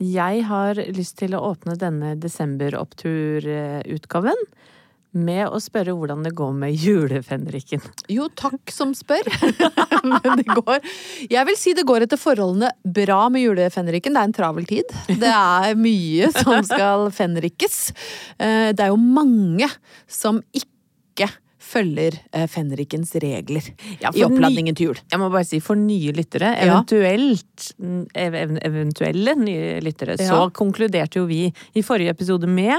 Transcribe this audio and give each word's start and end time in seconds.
Jeg 0.00 0.44
har 0.48 0.74
lyst 0.96 1.18
til 1.20 1.34
å 1.36 1.42
åpne 1.50 1.74
denne 1.80 2.14
desemberoppturutgaven 2.20 4.40
med 5.10 5.50
å 5.50 5.58
spørre 5.58 5.90
hvordan 5.98 6.22
det 6.22 6.30
går 6.38 6.52
med 6.54 6.70
julefenriken. 6.78 7.80
Jo, 8.14 8.28
takk 8.38 8.70
som 8.70 8.92
spør. 8.94 9.26
Men 10.06 10.38
det 10.38 10.46
går 10.54 10.78
Jeg 11.26 11.42
vil 11.48 11.56
si 11.58 11.72
det 11.74 11.82
går 11.88 12.06
etter 12.06 12.14
forholdene 12.20 12.70
bra 12.94 13.24
med 13.32 13.42
julefenriken. 13.42 14.14
Det 14.14 14.20
er 14.22 14.28
en 14.30 14.36
travel 14.38 14.62
tid. 14.70 14.86
Det 15.10 15.32
er 15.34 15.74
mye 15.78 16.30
som 16.36 16.62
skal 16.68 17.10
fenrikes. 17.14 17.90
Eh, 18.38 18.70
Det 18.70 18.82
er 18.86 18.90
jo 18.94 19.00
mange 19.02 19.66
som 20.06 20.38
ikke 20.54 21.26
følger 21.70 22.16
eh, 22.34 22.46
fenrikens 22.50 23.12
regler 23.22 23.68
Ja, 24.02 24.10
i 24.16 24.24
oppladningen 24.26 24.74
til 24.76 24.90
jul. 24.90 24.98
Jeg 25.12 25.20
må 25.22 25.28
bare 25.30 25.46
si 25.46 25.60
for 25.62 25.78
nye 25.78 26.10
lyttere, 26.16 26.50
eventuelt 26.64 27.70
ev 28.18 28.34
ev- 28.42 28.58
eventuelle 28.66 29.36
nye 29.38 29.78
lyttere, 29.86 30.18
så 30.18 30.48
konkluderte 30.56 31.20
jo 31.22 31.28
vi 31.30 31.44
i 31.78 31.82
forrige 31.86 32.10
episode 32.16 32.50
med 32.50 32.74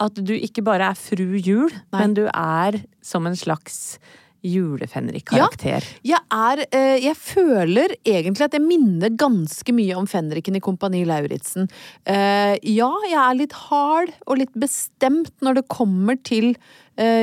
at 0.00 0.16
du 0.24 0.32
ikke 0.36 0.62
bare 0.64 0.92
er 0.94 0.96
fru 0.98 1.26
jul, 1.42 1.68
Nei. 1.92 1.98
men 2.00 2.14
du 2.16 2.24
er 2.30 2.78
som 3.04 3.26
en 3.28 3.36
slags 3.36 3.98
julefenrik-karakter. 4.40 5.84
Jeg 6.06 6.20
er 6.32 6.62
eh, 6.72 6.96
Jeg 7.04 7.16
føler 7.18 7.92
egentlig 8.08 8.46
at 8.46 8.54
jeg 8.56 8.64
minner 8.64 9.12
ganske 9.20 9.74
mye 9.76 9.96
om 9.98 10.08
fenriken 10.08 10.56
i 10.56 10.62
Kompani 10.64 11.02
Lauritzen. 11.08 11.68
Eh, 12.08 12.54
ja, 12.72 12.88
jeg 13.10 13.18
er 13.20 13.38
litt 13.42 13.56
hard 13.68 14.14
og 14.26 14.40
litt 14.40 14.54
bestemt 14.56 15.32
når 15.44 15.60
det 15.60 15.66
kommer 15.72 16.16
til 16.24 16.54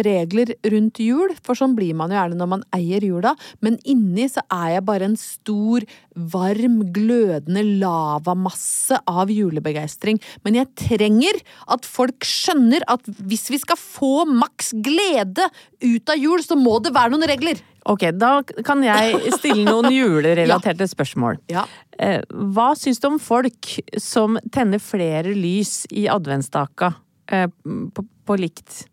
regler 0.06 0.54
rundt 0.72 1.00
jul, 1.04 1.34
for 1.46 1.58
sånn 1.58 1.76
blir 1.78 1.94
man 1.98 2.12
jo 2.12 2.18
gjerne 2.18 2.40
når 2.40 2.50
man 2.56 2.66
eier 2.76 3.04
jula, 3.06 3.36
men 3.62 3.78
inni 3.86 4.28
så 4.32 4.42
er 4.54 4.78
jeg 4.78 4.86
bare 4.88 5.08
en 5.10 5.18
stor, 5.20 5.86
varm, 6.18 6.80
glødende 6.96 7.62
lavamasse 7.82 8.98
av 9.08 9.32
julebegeistring. 9.34 10.20
Men 10.46 10.58
jeg 10.60 10.72
trenger 10.88 11.42
at 11.74 11.86
folk 11.86 12.26
skjønner 12.26 12.86
at 12.90 13.06
hvis 13.30 13.48
vi 13.54 13.62
skal 13.62 13.80
få 13.80 14.26
maks 14.30 14.74
glede 14.84 15.50
ut 15.84 16.09
av 16.14 16.18
jul, 16.18 16.42
så 16.44 16.58
må 16.58 16.80
det 16.84 16.96
være 16.96 17.14
noen 17.14 17.28
regler. 17.30 17.62
Ok, 17.88 18.09
da 18.20 18.42
kan 18.68 18.82
jeg 18.84 19.32
stille 19.38 19.64
noen 19.72 19.92
julerelaterte 19.94 20.88
spørsmål. 20.90 21.40
Ja. 21.54 21.64
Eh, 22.00 22.20
Hva 22.28 22.74
syns 22.76 23.00
du 23.00 23.08
om 23.12 23.20
folk 23.22 23.78
som 24.02 24.40
tenner 24.52 24.82
flere 24.84 25.32
lys 25.38 25.86
i 25.96 26.08
adventsstaka 26.12 26.92
eh, 27.32 27.48
på, 27.48 28.08
på 28.28 28.40
likt? 28.42 28.84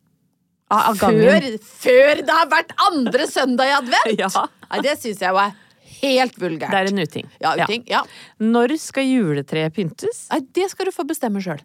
Av, 0.75 0.97
gangen? 1.01 1.23
Før, 1.25 1.59
før 1.85 2.23
det 2.25 2.39
har 2.39 2.49
vært 2.53 2.75
andre 2.89 3.29
søndag 3.31 3.71
i 3.71 3.77
advent! 3.81 4.17
Ja. 4.25 4.47
Nei, 4.71 4.81
det 4.85 4.97
syns 4.99 5.21
jeg 5.23 5.31
jo 5.31 5.39
er 5.39 5.53
helt 6.01 6.37
vulgært. 6.41 6.73
Det 6.73 6.81
er 6.81 6.91
en 6.91 7.03
uting. 7.05 7.31
Ja, 7.43 7.55
uting. 7.61 7.85
Ja. 7.91 8.03
Når 8.43 8.75
skal 8.83 9.07
juletreet 9.07 9.75
pyntes? 9.77 10.25
Nei, 10.33 10.41
det 10.57 10.67
skal 10.73 10.91
du 10.91 10.95
få 10.95 11.07
bestemme 11.09 11.43
sjøl. 11.45 11.63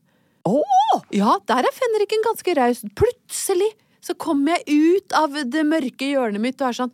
Ja, 1.13 1.35
der 1.49 1.67
er 1.67 1.75
fenriken 1.75 2.23
ganske 2.25 2.55
raus. 2.57 2.83
Plutselig 2.97 3.69
så 4.03 4.15
kommer 4.19 4.57
jeg 4.57 4.79
ut 5.01 5.15
av 5.17 5.35
det 5.45 5.65
mørke 5.67 6.07
hjørnet 6.13 6.41
mitt 6.41 6.61
og 6.61 6.69
er 6.69 6.77
sånn 6.77 6.93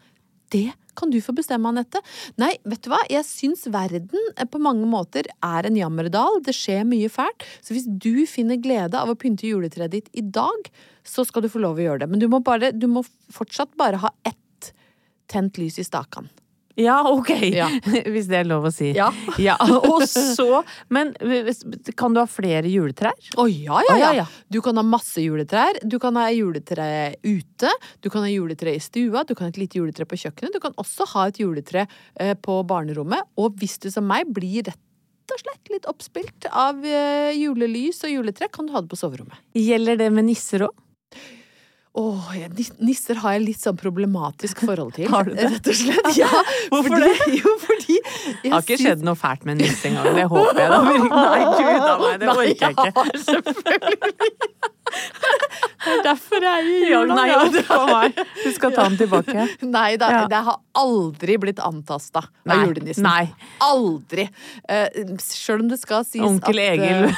Det 0.52 0.70
kan 0.98 1.12
du 1.14 1.20
få 1.24 1.36
bestemme, 1.38 1.72
Anette. 1.72 2.02
Nei, 2.42 2.54
vet 2.68 2.84
du 2.86 2.92
hva? 2.94 3.02
Jeg 3.12 3.28
syns 3.28 3.66
verden 3.72 4.32
eh, 4.36 4.48
på 4.50 4.62
mange 4.64 4.88
måter 4.90 5.30
er 5.46 5.68
en 5.68 5.80
jammerdal. 5.80 6.42
Det 6.46 6.56
skjer 6.56 6.86
mye 6.88 7.12
fælt. 7.12 7.46
Så 7.66 7.76
hvis 7.76 7.88
du 7.88 8.26
finner 8.30 8.62
glede 8.62 9.00
av 9.00 9.12
å 9.12 9.18
pynte 9.20 9.50
juletreet 9.50 9.94
ditt 9.94 10.10
i 10.14 10.24
dag, 10.26 10.72
så 11.06 11.26
skal 11.28 11.46
du 11.46 11.52
få 11.52 11.62
lov 11.64 11.80
å 11.80 11.86
gjøre 11.86 12.06
det. 12.06 12.12
Men 12.14 12.24
du 12.24 12.30
må, 12.32 12.42
bare, 12.46 12.72
du 12.74 12.88
må 12.92 13.06
fortsatt 13.34 13.76
bare 13.80 14.02
ha 14.04 14.14
ett 14.26 14.74
tent 15.32 15.60
lys 15.62 15.80
i 15.82 15.86
stakan. 15.86 16.30
Ja, 16.76 16.98
ok! 17.10 17.30
Ja. 17.56 17.70
Hvis 18.14 18.28
det 18.28 18.42
er 18.42 18.48
lov 18.50 18.68
å 18.68 18.72
si. 18.74 18.92
Ja. 18.96 19.12
Og 19.92 20.04
så 20.10 20.62
Men 20.92 21.14
kan 21.96 22.16
du 22.16 22.20
ha 22.22 22.28
flere 22.30 22.70
juletrær? 22.72 23.16
Å 23.40 23.48
ja, 23.48 23.80
ja, 23.88 23.96
ja, 23.96 23.98
ja, 24.00 24.12
ja. 24.22 24.26
Du 24.52 24.60
kan 24.66 24.78
ha 24.80 24.84
masse 24.86 25.24
juletrær. 25.24 25.80
Du 25.84 25.98
kan 26.04 26.20
ha 26.20 26.28
juletre 26.36 26.88
ute. 27.24 27.72
Du 28.04 28.10
kan 28.12 28.26
ha 28.26 28.32
juletre 28.32 28.76
i 28.76 28.82
stua. 28.84 29.24
Du 29.24 29.36
kan 29.36 29.48
ha 29.48 29.54
et 29.54 29.62
lite 29.62 29.80
juletre 29.80 30.08
på 30.10 30.20
kjøkkenet. 30.26 30.56
Du 30.56 30.64
kan 30.64 30.76
også 30.82 31.08
ha 31.16 31.30
et 31.32 31.40
juletre 31.40 31.88
eh, 32.20 32.36
på 32.36 32.60
barnerommet. 32.68 33.32
Og 33.40 33.56
hvis 33.62 33.80
du 33.84 33.90
som 33.94 34.08
meg 34.10 34.28
blir 34.36 34.68
rett 34.68 34.82
og 35.34 35.42
slett 35.42 35.72
litt 35.74 35.88
oppspilt 35.90 36.48
av 36.54 36.84
eh, 36.86 37.32
julelys 37.34 38.04
og 38.06 38.14
juletre, 38.14 38.52
kan 38.54 38.68
du 38.68 38.76
ha 38.76 38.84
det 38.84 38.92
på 38.92 39.00
soverommet. 39.00 39.40
Gjelder 39.58 39.98
det 40.04 40.12
med 40.14 40.28
nisser 40.28 40.68
òg? 40.68 40.76
Åh, 41.96 42.32
jeg, 42.36 42.50
nisser 42.84 43.16
har 43.24 43.38
jeg 43.38 43.44
litt 43.46 43.62
sånn 43.64 43.78
problematisk 43.80 44.66
forhold 44.68 44.92
til. 44.98 45.08
Har 45.14 45.24
du 45.28 45.32
det? 45.36 45.48
Rett 45.54 45.70
og 45.72 45.78
slett. 45.80 46.10
Ja. 46.20 46.28
Hvorfor 46.74 46.92
fordi, 46.92 47.08
det? 47.08 47.28
Jo, 47.40 47.54
fordi 47.64 47.96
jeg 47.96 48.52
Har 48.52 48.66
ikke 48.66 48.80
skjedd 48.82 49.06
noe 49.08 49.16
fælt 49.20 49.46
med 49.48 49.56
en 49.56 49.62
nisse 49.64 49.88
engang. 49.88 50.12
Det 50.18 50.28
håper 50.34 50.60
jeg 50.60 50.70
da. 50.74 50.80
Nei, 50.84 51.42
gud 51.56 51.86
a 51.88 51.96
meg, 52.02 52.16
det 52.20 52.28
orker 52.34 52.52
jeg 52.52 52.76
ikke. 52.76 52.84
Nei, 52.84 52.86
jeg 52.86 52.94
har 53.00 53.12
selvfølgelig. 53.30 54.14
Det 55.86 55.94
er 55.94 56.04
derfor 56.08 56.42
jeg 56.42 56.54
er 56.60 56.70
i 56.70 56.90
Ja, 56.90 57.02
nei, 57.06 57.28
ja. 57.30 57.44
Du 58.44 58.50
skal 58.58 58.72
ta 58.76 58.88
den 58.90 58.98
tilbake. 59.00 59.46
Nei, 59.62 59.92
det, 60.02 60.10
Ja. 60.16 60.24
det 60.32 60.42
har 60.48 60.58
aldri 60.76 61.38
blitt 61.42 61.60
antasta 61.64 62.24
av 62.50 62.64
julenissen. 62.66 63.04
nei. 63.06 63.30
Aldri. 63.64 64.26
Uh, 64.70 65.16
Sjøl 65.22 65.62
om 65.66 65.70
det 65.72 65.80
skal 65.82 66.04
sies 66.08 66.24
Onkel 66.26 66.60
at 66.60 66.76
Egil 66.76 67.06
eh, 67.10 67.14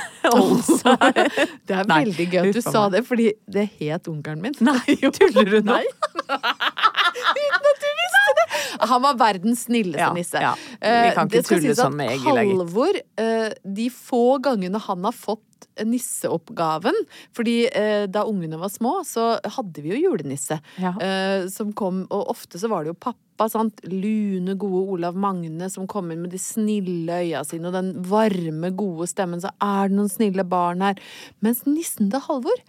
Det 1.68 1.75
er 1.77 1.88
Nei, 1.91 2.01
veldig 2.06 2.27
gøy 2.33 2.41
at 2.50 2.57
du 2.57 2.62
sa 2.65 2.88
det, 2.94 3.03
fordi 3.07 3.31
det 3.47 3.68
het 3.80 4.07
onkelen 4.12 4.41
min. 4.44 4.57
Nei, 4.68 4.97
tuller 5.15 5.47
du 5.56 5.59
nå? 5.65 5.80
Uten 6.27 7.68
at 7.71 7.81
du 7.81 7.89
visste 8.01 8.36
det! 8.38 8.45
Han 8.91 9.01
var 9.03 9.18
verdens 9.19 9.63
snilleste 9.68 10.12
nisse. 10.18 10.41
ja. 10.44 10.53
Vi 10.57 10.88
Eh, 10.88 11.13
kan 11.15 11.27
ikke 11.30 11.41
tulle 11.47 11.74
sånn 11.77 11.95
med 11.97 12.12
Egil, 12.13 12.38
Kalvor, 12.38 12.97
eh, 13.18 13.50
de 13.63 13.88
få 13.94 14.38
gangene 14.44 14.80
han 14.83 15.03
har 15.07 15.15
fått 15.15 15.46
nisseoppgaven 15.86 16.98
Fordi 17.36 17.56
eh, 17.69 18.06
da 18.12 18.25
ungene 18.30 18.59
var 18.59 18.71
små, 18.74 19.00
så 19.07 19.38
hadde 19.57 19.83
vi 19.83 19.94
jo 19.94 20.01
julenisse. 20.09 20.59
Ja. 20.81 20.94
eh, 21.01 21.48
som 21.51 21.74
kom, 21.77 22.06
og 22.13 22.30
ofte 22.33 22.59
så 22.62 22.69
var 22.71 22.83
det 22.83 22.94
jo 22.94 23.00
pappa, 23.07 23.48
sant. 23.51 23.81
Lune, 23.86 24.56
gode 24.57 24.83
Olav 24.98 25.18
Magne 25.19 25.69
som 25.69 25.88
kom 25.89 26.09
inn 26.12 26.24
med 26.25 26.33
de 26.33 26.42
snille 26.42 27.19
øya 27.21 27.44
sine 27.45 27.69
og 27.69 27.75
den 27.77 27.92
varme, 28.09 28.71
gode 28.77 29.09
stemmen. 29.12 29.42
Så 29.44 29.51
er 29.63 29.92
det 29.92 29.98
noen 30.00 30.12
snille 30.12 30.45
barn 30.48 30.81
her. 30.86 30.98
Mens 31.45 31.65
nissen 31.69 32.10
til 32.13 32.24
Halvor, 32.25 32.65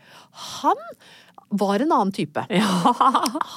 han 0.61 0.84
var 1.48 1.80
en 1.80 1.92
annen 1.92 2.12
type. 2.12 2.44
Ja. 2.52 2.94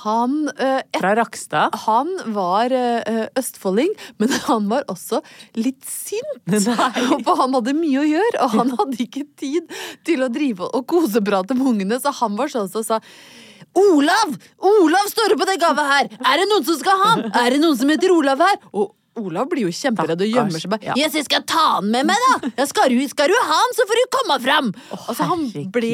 Han 0.03 0.49
eh, 0.57 0.79
et, 0.79 0.99
Fra 0.99 1.15
Rakstad. 1.15 1.75
Han 1.85 2.11
var 2.35 2.71
eh, 2.71 3.27
østfolding, 3.39 3.91
men 4.21 4.31
han 4.47 4.69
var 4.71 4.87
også 4.91 5.21
litt 5.59 5.83
sint. 5.87 6.41
For 7.25 7.35
han 7.41 7.57
hadde 7.57 7.75
mye 7.77 8.03
å 8.03 8.07
gjøre, 8.07 8.45
og 8.45 8.57
han 8.57 8.73
hadde 8.79 9.03
ikke 9.05 9.27
tid 9.39 9.77
til 10.07 10.25
å 10.25 10.31
drive 10.31 10.71
og 10.71 10.87
koseprate 10.89 11.57
med 11.57 11.73
ungene, 11.75 11.99
så 12.01 12.13
han 12.21 12.37
var 12.39 12.51
sånn 12.53 12.71
som 12.71 12.85
sa 12.85 13.01
Olav! 13.77 14.33
Olav 14.67 15.05
står 15.07 15.31
oppe 15.31 15.45
på 15.45 15.51
den 15.53 15.59
gava 15.61 15.85
her! 15.87 16.09
Er 16.27 16.41
det 16.41 16.47
noen 16.49 16.65
som 16.67 16.79
skal 16.79 16.97
ha 16.99 17.11
han? 17.13 17.21
Er 17.39 17.53
det 17.53 17.61
noen 17.61 17.77
som 17.79 17.91
heter 17.91 18.11
Olav 18.11 18.41
her? 18.43 18.57
Og 18.75 18.91
Olav 19.19 19.49
blir 19.51 19.65
jo 19.67 19.73
kjemperedd 19.75 20.21
og 20.23 20.29
gjemmer 20.29 20.63
seg 20.63 20.71
bare. 20.71 20.93
Yes, 20.95 21.15
jeg 21.19 21.27
skal 21.27 21.43
ta 21.49 21.63
han 21.77 21.89
med 21.91 22.07
meg, 22.07 22.21
da! 22.27 22.51
Ja, 22.61 22.67
skal, 22.69 22.93
du, 22.93 23.01
skal 23.11 23.31
du 23.31 23.35
ha 23.35 23.57
han, 23.57 23.73
så 23.75 23.87
får 23.89 23.99
du 23.99 24.05
komme 24.15 24.37
fram! 24.43 24.69
altså, 24.95 25.27
han 25.27 25.43
ble 25.73 25.91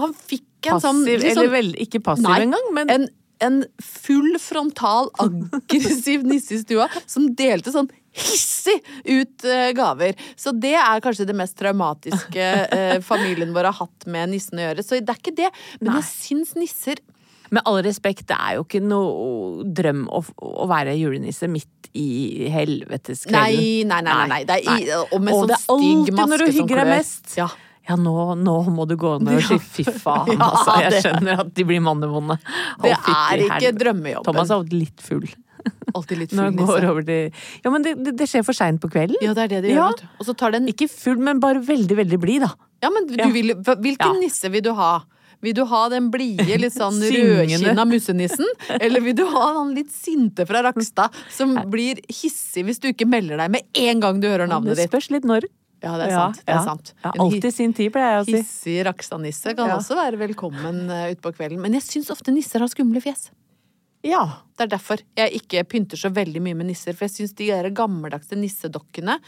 Han 0.00 0.16
fikk 0.16 0.70
en 0.72 0.82
sånn 0.82 1.04
Passiv, 1.04 1.20
sånn- 1.22 1.30
eller 1.30 1.52
vel, 1.52 1.70
ikke 1.84 2.00
passiv 2.02 2.26
Nei, 2.26 2.40
engang, 2.48 2.66
men 2.74 2.90
en, 2.90 3.06
en 3.46 3.60
full 3.78 4.34
frontal 4.42 5.12
aggressiv 5.22 6.26
nisse 6.26 6.56
i 6.56 6.64
stua 6.64 6.88
som 7.06 7.28
delte 7.38 7.70
sånn 7.74 7.90
hissig 8.16 8.78
ut 9.04 9.44
uh, 9.44 9.70
gaver. 9.76 10.16
Så 10.40 10.52
det 10.56 10.74
er 10.80 11.02
kanskje 11.04 11.26
det 11.28 11.36
mest 11.36 11.56
traumatiske 11.60 12.46
uh, 12.72 12.96
familien 13.10 13.52
vår 13.54 13.70
har 13.70 13.78
hatt 13.84 14.08
med 14.10 14.32
nissen 14.32 14.58
å 14.58 14.70
gjøre. 14.70 14.84
Så 14.86 14.98
det 14.98 15.12
er 15.12 15.20
ikke 15.20 15.36
det. 15.36 15.50
Men 15.82 15.98
jeg 16.00 16.08
syns 16.08 16.56
nisser 16.58 17.02
med 17.54 17.62
all 17.64 17.80
respekt, 17.86 18.26
det 18.30 18.36
er 18.38 18.56
jo 18.58 18.64
ikke 18.66 18.82
noe 18.84 19.66
drøm 19.76 20.06
å, 20.08 20.22
å 20.42 20.66
være 20.70 20.96
julenisse 20.98 21.48
midt 21.50 21.90
i 21.96 22.48
helveteskvelden. 22.52 23.36
Nei, 23.36 23.84
nei, 23.88 24.00
nei. 24.04 24.16
nei, 24.16 24.26
nei. 24.32 24.40
Det 24.48 24.58
er 24.58 24.82
i, 24.82 24.90
og 25.06 25.22
med 25.22 25.36
sånn 25.36 25.52
det 25.52 25.56
er 25.56 25.70
alltid 25.76 26.20
når 26.20 26.44
du 26.44 26.52
hygger 26.58 26.82
deg 26.82 26.92
mest. 26.92 27.32
Ja. 27.38 27.48
Ja, 27.86 27.94
nå, 27.94 28.12
nå 28.34 28.54
må 28.74 28.84
du 28.90 28.96
gå 28.98 29.12
ned 29.22 29.36
og 29.38 29.44
si 29.46 29.84
fy 29.84 29.84
faen, 29.86 30.32
Ja, 30.34 30.48
altså. 30.48 30.74
Jeg 30.82 31.04
skjønner 31.04 31.42
at 31.44 31.52
de 31.54 31.66
blir 31.68 31.82
mannevonde. 31.86 32.38
Det 32.82 32.94
er 32.96 33.44
ikke 33.46 33.74
drømmejobben. 33.78 34.26
Thomas 34.26 34.50
er 34.50 34.72
litt 34.74 35.04
full. 35.04 35.28
Alltid 35.94 36.18
litt 36.24 36.34
full 36.34 36.50
nisse. 36.58 36.94
De... 37.06 37.18
Ja, 37.62 37.70
men 37.70 37.86
det, 37.86 37.94
det, 38.02 38.16
det 38.18 38.28
skjer 38.30 38.42
for 38.46 38.58
seint 38.58 38.82
på 38.82 38.90
kvelden. 38.90 39.20
Ja, 39.22 39.36
det 39.38 39.46
er 39.46 39.54
det 39.54 39.60
de 39.68 39.76
gjør. 39.76 40.02
Ja. 40.02 40.14
Og 40.18 40.26
så 40.26 40.34
tar 40.38 40.56
den 40.56 40.66
Ikke 40.72 40.90
full, 40.90 41.22
men 41.22 41.42
bare 41.42 41.62
veldig, 41.62 42.00
veldig 42.02 42.20
blid, 42.22 42.46
da. 42.48 42.50
Ja, 42.82 42.90
men 42.92 43.06
du 43.08 43.14
vil, 43.32 43.54
hvilken 43.54 44.18
nisse 44.20 44.50
vil 44.52 44.66
du 44.66 44.74
ha? 44.76 44.96
Vil 45.44 45.54
du 45.54 45.64
ha 45.68 45.82
den 45.92 46.08
blide, 46.10 46.46
litt 46.58 46.74
sånn 46.82 46.96
rødkinna 47.02 47.84
mussenissen? 47.88 48.46
Eller 48.80 49.00
vil 49.04 49.14
du 49.18 49.24
ha 49.34 49.44
han 49.60 49.74
litt 49.76 49.92
sinte 49.94 50.46
fra 50.48 50.62
Rakstad, 50.66 51.14
som 51.30 51.54
blir 51.70 52.00
hissig 52.08 52.64
hvis 52.66 52.80
du 52.82 52.88
ikke 52.92 53.06
melder 53.08 53.36
deg 53.44 53.52
med 53.58 53.68
en 53.86 54.00
gang 54.00 54.20
du 54.22 54.28
hører 54.30 54.48
navnet 54.50 54.74
ditt? 54.76 54.86
Det 54.86 54.90
spørs 54.94 55.10
litt 55.14 55.28
når. 55.28 55.48
Ja, 55.84 55.92
det 56.00 56.06
er 56.08 56.14
sant. 56.16 56.38
Det 56.46 56.54
er 56.56 56.62
sant. 56.64 56.94
Ja, 57.04 57.10
alltid 57.20 57.52
sin 57.54 57.74
tid, 57.76 57.92
pleier 57.94 58.16
jeg 58.16 58.22
å 58.22 58.26
si. 58.30 58.38
Hissig 58.40 58.78
Rakstad-nisse 58.88 59.52
kan 59.54 59.68
Ja. 59.68 59.76
også 59.76 59.94
være 59.98 60.16
velkommen 60.24 60.86
utpå 60.88 61.28
på 61.30 61.36
kvelden. 61.36 61.60
Men 61.60 61.76
jeg 61.76 61.84
syns 61.84 62.08
ofte 62.10 62.32
nisser 62.32 62.64
har 62.64 62.72
skumle 62.72 63.02
fjes. 63.04 63.28
Ja. 64.06 64.24
Det 64.56 64.64
er 64.64 64.70
derfor 64.72 65.02
jeg 65.18 65.36
ikke 65.36 65.64
pynter 65.68 66.00
så 66.00 66.08
veldig 66.16 66.40
mye 66.40 66.56
med 66.56 66.70
nisser. 66.70 66.96
For 66.96 67.04
jeg 67.04 67.12
syns 67.16 67.34
de 67.36 67.50
der 67.50 67.68
gammeldagse 67.76 68.38
nissedokkene, 68.38 69.18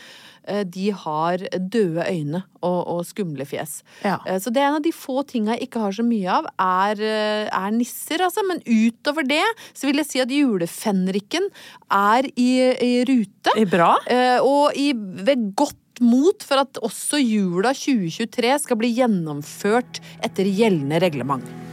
eh, 0.48 0.62
de 0.64 0.86
har 1.02 1.44
døde 1.58 2.06
øyne 2.08 2.40
og, 2.62 2.78
og 2.94 3.02
skumle 3.04 3.44
fjes. 3.48 3.82
Ja. 4.06 4.16
Eh, 4.25 4.38
Så 4.40 4.52
det 4.54 4.62
er 4.62 4.70
en 4.70 4.78
av 4.78 4.86
de 4.86 4.94
få 4.96 5.20
tinga 5.28 5.58
jeg 5.58 5.69
ikke 5.69 5.82
har 5.84 5.98
så 5.98 6.06
mye 6.06 6.38
av, 6.38 6.48
er, 6.64 7.02
eh, 7.04 7.50
er 7.52 7.75
nisser, 7.76 8.25
altså. 8.25 8.46
Men 8.48 8.62
utover 8.64 9.28
det 9.28 9.44
så 9.75 9.90
vil 9.90 10.00
jeg 10.00 10.08
si 10.08 10.25
at 10.25 10.32
julefenriken 10.32 11.50
er 11.92 12.30
i, 12.32 12.50
i 12.72 12.92
rute. 13.08 13.58
I 13.58 13.69
Bra. 13.69 13.92
Og 14.40 14.78
i, 14.78 14.92
ved 14.96 15.50
godt 15.58 15.76
mot 16.00 16.44
for 16.46 16.62
at 16.62 16.78
også 16.86 17.19
jula 17.20 17.75
2023 17.75 18.54
skal 18.64 18.78
bli 18.80 18.94
gjennomført 18.96 19.98
etter 20.25 20.48
gjeldende 20.48 21.02
reglement. 21.02 21.67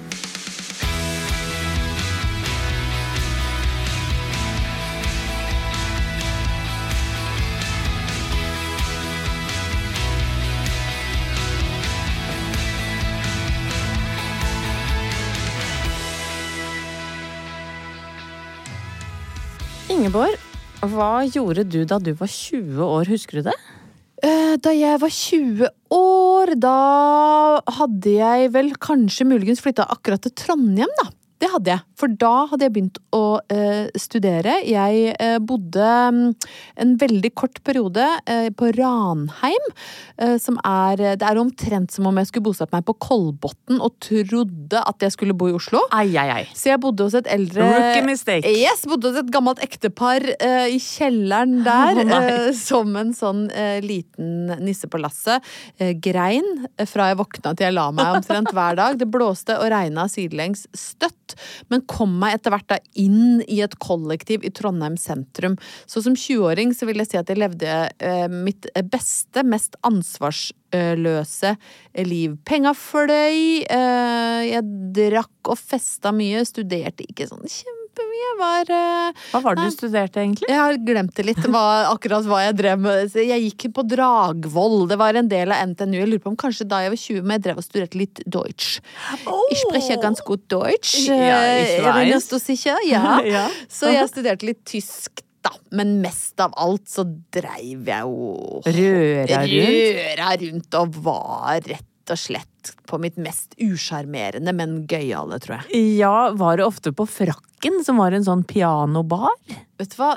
Ingeborg, 20.05 20.35
hva 20.85 21.23
gjorde 21.25 21.63
du 21.65 21.79
da 21.89 21.97
du 21.97 22.11
var 22.13 22.29
20 22.29 22.77
år, 22.77 23.07
husker 23.09 23.39
du 23.39 23.47
det? 23.47 23.55
Eh, 24.21 24.53
Da 24.61 24.69
jeg 24.69 24.99
var 25.01 25.09
20 25.09 25.65
år, 25.97 26.51
da 26.61 26.73
hadde 27.73 28.13
jeg 28.13 28.51
vel 28.53 28.69
kanskje 28.77 29.25
muligens 29.25 29.63
flytta 29.65 29.87
akkurat 29.89 30.21
til 30.21 30.35
Trondheim, 30.37 30.93
da. 31.01 31.07
Det 31.45 31.51
hadde 31.53 31.69
jeg, 31.75 31.81
for 31.99 32.13
da 32.17 32.33
hadde 32.49 32.65
jeg 32.65 32.73
begynt 32.73 32.95
å 33.13 33.37
eh, 33.53 33.91
studere. 33.99 34.55
Jeg 34.65 35.11
eh, 35.21 35.35
bodde 35.37 35.89
mm, 36.15 36.21
en 36.81 36.93
veldig 36.97 37.29
kort 37.37 37.59
periode 37.67 38.05
eh, 38.25 38.47
på 38.49 38.71
Ranheim, 38.73 39.67
eh, 40.17 40.37
som 40.41 40.57
er 40.65 41.03
Det 41.19 41.27
er 41.27 41.37
omtrent 41.37 41.93
som 41.93 42.07
om 42.09 42.17
jeg 42.17 42.31
skulle 42.31 42.47
bosatt 42.47 42.73
meg 42.73 42.85
på 42.87 42.95
Kolbotn 43.03 43.77
og 43.77 43.93
trodde 44.01 44.81
at 44.81 45.05
jeg 45.05 45.13
skulle 45.13 45.35
bo 45.37 45.51
i 45.51 45.53
Oslo. 45.57 45.83
Ai, 45.93 46.07
ai, 46.17 46.25
ai. 46.39 46.41
Så 46.57 46.71
jeg 46.71 46.81
bodde 46.81 47.05
hos 47.05 47.17
et 47.19 47.29
eldre 47.29 47.67
Rookie 47.67 48.07
mistake. 48.07 48.49
Yes, 48.49 48.87
bodde 48.89 49.11
hos 49.11 49.21
et 49.21 49.29
gammelt 49.35 49.61
ektepar 49.61 50.25
eh, 50.39 50.73
i 50.73 50.81
kjelleren 50.81 51.59
der. 51.67 52.01
Oh, 52.05 52.49
som 52.57 52.95
en 52.97 53.13
sånn 53.13 53.45
liten 53.85 54.49
nisse 54.65 54.89
på 54.89 54.97
lasset. 55.01 55.45
Grein 56.01 56.65
fra 56.89 57.11
jeg 57.11 57.19
våkna 57.21 57.53
til 57.53 57.69
jeg 57.69 57.77
la 57.77 57.89
meg 57.93 58.21
omtrent 58.21 58.53
hver 58.55 58.81
dag. 58.81 58.97
Det 58.97 59.09
blåste 59.11 59.59
og 59.61 59.69
regna 59.73 60.09
sidelengs 60.09 60.65
støtt. 60.73 61.34
Men 61.71 61.85
kom 61.89 62.17
meg 62.21 62.37
etter 62.37 62.53
hvert 62.53 62.69
da 62.71 62.79
inn 62.99 63.43
i 63.47 63.61
et 63.65 63.77
kollektiv 63.83 64.45
i 64.45 64.53
Trondheim 64.55 64.97
sentrum. 64.99 65.57
Så 65.89 66.03
som 66.05 66.17
20-åring 66.17 66.73
så 66.75 66.89
vil 66.89 67.01
jeg 67.01 67.11
si 67.11 67.21
at 67.21 67.31
jeg 67.31 67.41
levde 67.41 67.71
eh, 67.99 68.27
mitt 68.31 68.67
beste, 68.91 69.45
mest 69.47 69.77
ansvarsløse 69.87 71.55
liv. 72.07 72.37
Penga 72.47 72.75
fløy, 72.77 73.63
eh, 73.63 74.41
jeg 74.49 74.75
drakk 74.97 75.53
og 75.53 75.59
festa 75.61 76.13
mye, 76.15 76.45
studerte 76.47 77.07
ikke 77.07 77.29
sånn 77.31 77.45
kjempemye. 77.45 77.84
Jeg 78.15 78.35
var 78.39 78.71
eh, 78.71 79.23
Hva 79.31 79.41
var 79.43 79.57
det 79.57 79.67
du 79.67 79.73
studerte, 79.75 80.21
egentlig? 80.21 80.47
Jeg 80.49 80.59
har 80.59 80.77
glemt 80.87 81.15
det 81.17 81.25
litt, 81.27 81.41
hva, 81.51 81.65
akkurat 81.91 82.25
hva 82.29 82.41
jeg 82.45 82.57
drev 82.61 82.81
med. 82.85 83.17
Jeg 83.19 83.43
gikk 83.49 83.67
på 83.75 83.85
Dragvoll, 83.91 84.85
det 84.91 84.97
var 85.01 85.19
en 85.19 85.29
del 85.31 85.53
av 85.53 85.71
NTNU. 85.71 85.97
Jeg 85.99 86.11
lurer 86.11 86.23
på 86.23 86.31
om 86.33 86.39
kanskje 86.39 86.67
da 86.69 86.81
jeg 86.85 86.93
var 86.93 87.01
20, 87.03 87.25
men 87.25 87.37
jeg 87.37 87.45
drev 87.47 87.61
og 87.61 87.67
studerte 87.67 87.99
litt 87.99 88.23
Deutsch. 88.25 88.79
Ich 89.51 89.63
spreche 89.65 89.99
ganz 90.01 90.23
gut 90.25 90.47
Deutsch. 90.51 91.05
Ja, 91.09 91.41
ich 91.59 91.77
eh, 91.79 91.85
weiß. 91.85 92.31
sicher? 92.45 92.77
Ja. 92.87 93.21
Ja. 93.35 93.47
Så 93.71 93.89
jeg 93.89 94.07
studerte 94.11 94.45
litt 94.47 94.61
tysk, 94.69 95.23
da. 95.43 95.51
Men 95.75 95.97
mest 96.03 96.39
av 96.39 96.53
alt 96.61 96.85
så 96.89 97.03
dreiv 97.33 97.89
jeg 97.89 98.05
jo 98.05 98.61
Røra 98.65 99.41
rundt? 99.41 99.99
Røra 99.99 100.29
rundt 100.43 100.77
og 100.79 100.99
var 101.07 101.65
rett 101.65 102.13
og 102.13 102.21
slett 102.21 102.54
på 102.89 102.99
mitt 103.01 103.17
mest 103.21 103.55
usjarmerende, 103.61 104.53
men 104.55 104.79
gøyale, 104.89 105.39
tror 105.43 105.59
jeg. 105.61 105.83
Ja, 106.01 106.31
var 106.37 106.57
det 106.59 106.65
ofte 106.67 106.93
på 106.95 107.05
Frakken, 107.09 107.81
som 107.85 107.97
var 108.01 108.13
en 108.13 108.25
sånn 108.25 108.43
pianobar? 108.45 109.31
Vet 109.75 109.91
du 109.91 109.97
hva, 109.99 110.13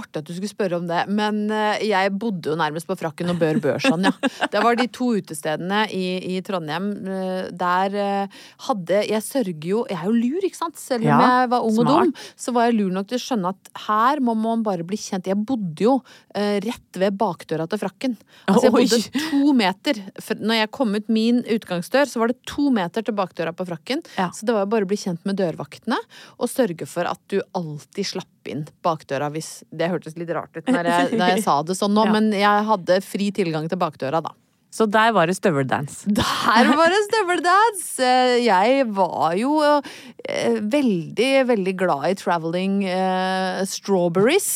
artig 0.00 0.20
at 0.22 0.24
du 0.24 0.30
skulle 0.32 0.48
spørre 0.48 0.78
om 0.78 0.86
det, 0.88 1.02
men 1.12 1.42
eh, 1.52 1.82
jeg 1.90 2.12
bodde 2.16 2.48
jo 2.48 2.56
nærmest 2.56 2.88
på 2.88 2.94
Frakken 2.96 3.28
og 3.34 3.36
Bør 3.42 3.58
Børson, 3.60 4.06
ja. 4.08 4.12
Det 4.54 4.62
var 4.64 4.78
de 4.78 4.86
to 4.88 5.10
utestedene 5.18 5.82
i, 5.92 6.36
i 6.36 6.38
Trondheim. 6.46 6.86
eh, 7.04 7.50
Der 7.52 7.96
eh, 8.00 8.38
hadde 8.64 9.02
Jeg 9.10 9.20
sørger 9.26 9.66
jo 9.68 9.82
Jeg 9.90 9.98
er 9.98 10.06
jo 10.08 10.14
lur, 10.16 10.46
ikke 10.48 10.56
sant? 10.56 10.80
Selv 10.80 11.04
om 11.04 11.10
Ja, 11.10 11.18
jeg 11.42 11.50
var 11.52 11.66
ung 11.68 11.82
og 11.82 11.90
dum, 11.90 12.14
så 12.40 12.54
var 12.56 12.70
jeg 12.70 12.78
lur 12.78 12.94
nok 12.96 13.10
til 13.10 13.20
å 13.20 13.24
skjønne 13.26 13.52
at 13.52 13.70
her 13.84 14.22
må 14.24 14.36
man 14.40 14.64
bare 14.64 14.86
bli 14.88 14.96
kjent. 14.96 15.28
Jeg 15.28 15.36
bodde 15.44 15.84
jo 15.84 15.98
rett 16.34 16.96
ved 16.98 17.18
bakdøra 17.20 17.66
til 17.68 17.80
Frakken. 17.82 18.16
Altså 18.48 18.70
jeg 18.70 18.72
Oi. 18.72 18.86
bodde 18.86 19.24
to 19.28 19.52
meter. 19.58 20.00
Når 20.40 20.60
jeg 20.62 20.70
kom 20.78 20.96
ut 20.96 21.12
min 21.12 21.42
utgangsdør, 21.84 22.08
så 22.08 22.18
var 22.20 22.28
det 22.32 22.38
to 22.48 22.70
meter 22.70 23.02
til 23.04 23.14
bakdøra 23.14 23.52
på 23.54 23.66
Frakken. 23.68 24.02
Ja. 24.18 24.30
Så 24.34 24.46
det 24.46 24.54
var 24.56 24.66
bare 24.66 24.84
å 24.84 24.88
bli 24.90 24.96
kjent 24.96 25.24
med 25.24 25.36
dørvaktene 25.36 25.96
og 26.38 26.48
sørge 26.50 26.86
for 26.86 27.04
at 27.04 27.20
du 27.28 27.40
alltid 27.54 28.06
slapp 28.06 28.48
inn 28.48 28.66
bakdøra 28.84 29.30
hvis 29.32 29.62
Det 29.72 29.88
hørtes 29.88 30.16
litt 30.20 30.28
rart 30.30 30.54
ut 30.56 30.66
når 30.68 30.84
jeg, 30.84 31.18
når 31.18 31.28
jeg 31.34 31.42
sa 31.48 31.62
det 31.62 31.76
sånn 31.78 31.94
nå, 31.94 32.04
Ja. 32.06 32.12
men 32.12 32.32
jeg 32.32 32.64
hadde 32.68 33.00
fri 33.04 33.30
tilgang 33.32 33.68
til 33.68 33.78
bakdøra, 33.80 34.20
da. 34.22 34.32
Så 34.74 34.86
der 34.90 35.12
var 35.14 35.30
det 35.30 35.36
støveldans. 35.38 36.00
Der 36.18 36.70
var 36.74 36.90
det 36.90 37.00
støveldans! 37.06 37.84
Eh, 38.02 38.40
Jeg 38.42 38.88
var 38.96 39.36
jo 39.38 39.52
eh, 39.62 40.56
veldig, 40.58 41.30
veldig 41.46 41.74
glad 41.78 42.08
i 42.08 42.16
Traveling 42.18 42.80
eh, 42.90 43.62
Strawberries, 43.70 44.48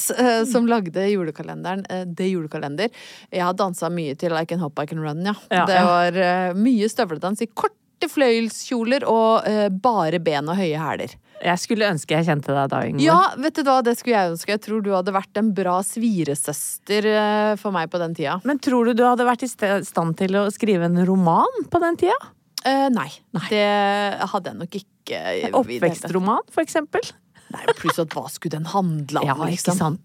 som 0.51 0.67
lagde 0.67 1.07
julekalenderen 1.13 1.85
Det 1.87 2.17
The 2.19 2.31
Julekalender. 2.33 2.91
Jeg 3.31 3.47
har 3.47 3.55
dansa 3.59 3.91
mye 3.95 4.17
til 4.19 4.35
I 4.35 4.45
Can 4.49 4.63
Hop, 4.65 4.79
I 4.83 4.89
Can 4.91 5.05
Run, 5.05 5.23
ja. 5.23 5.37
Ja, 5.55 5.65
det 5.71 5.85
var 5.87 6.59
mye 6.59 6.91
støveldans 6.91 7.45
i 7.45 7.51
korte 7.53 8.11
fløyelskjoler 8.11 9.07
og 9.07 9.47
bare 9.83 10.19
ben 10.23 10.51
og 10.51 10.59
høye 10.59 10.83
hæler. 10.83 11.15
Jeg 11.45 11.61
skulle 11.63 11.89
ønske 11.93 12.17
jeg 12.17 12.27
kjente 12.27 12.55
deg 12.55 12.71
da, 12.73 12.81
Ingeborg. 12.89 13.05
Ja, 13.07 13.19
vet 13.45 13.59
du 13.59 13.63
hva, 13.69 13.77
det 13.87 13.95
skulle 13.99 14.17
jeg 14.17 14.33
ønske. 14.33 14.55
Jeg 14.57 14.63
tror 14.65 14.83
du 14.83 14.91
hadde 14.95 15.15
vært 15.15 15.41
en 15.41 15.53
bra 15.55 15.77
sviresøster 15.87 17.07
eh, 17.13 17.53
for 17.61 17.75
meg 17.75 17.93
på 17.93 18.01
den 18.03 18.17
tida. 18.19 18.39
Men 18.49 18.59
tror 18.65 18.91
du 18.91 18.97
du 18.99 19.05
hadde 19.07 19.27
vært 19.29 19.45
i 19.47 19.51
stand 19.51 20.19
til 20.19 20.39
å 20.41 20.49
skrive 20.55 20.89
en 20.89 20.99
roman 21.09 21.63
på 21.71 21.83
den 21.85 21.99
tida? 22.01 22.19
Uh, 22.67 22.89
nei, 22.91 23.07
det 23.49 23.65
hadde 24.33 24.51
jeg 24.51 24.59
nok 24.59 24.79
ikke. 24.81 25.19
tatt. 25.47 25.55
Oppvekstroman, 25.61 26.49
for 26.53 26.65
eksempel. 26.67 27.05
Nei, 27.55 27.63
pluss 27.79 28.01
at 28.03 28.13
hva 28.13 28.27
skulle 28.29 28.59
den 28.59 28.67
handle 28.69 29.23
om, 29.23 29.29
Ja, 29.31 29.37
ikke 29.39 29.55
liksom? 29.55 29.79
sant? 29.79 30.03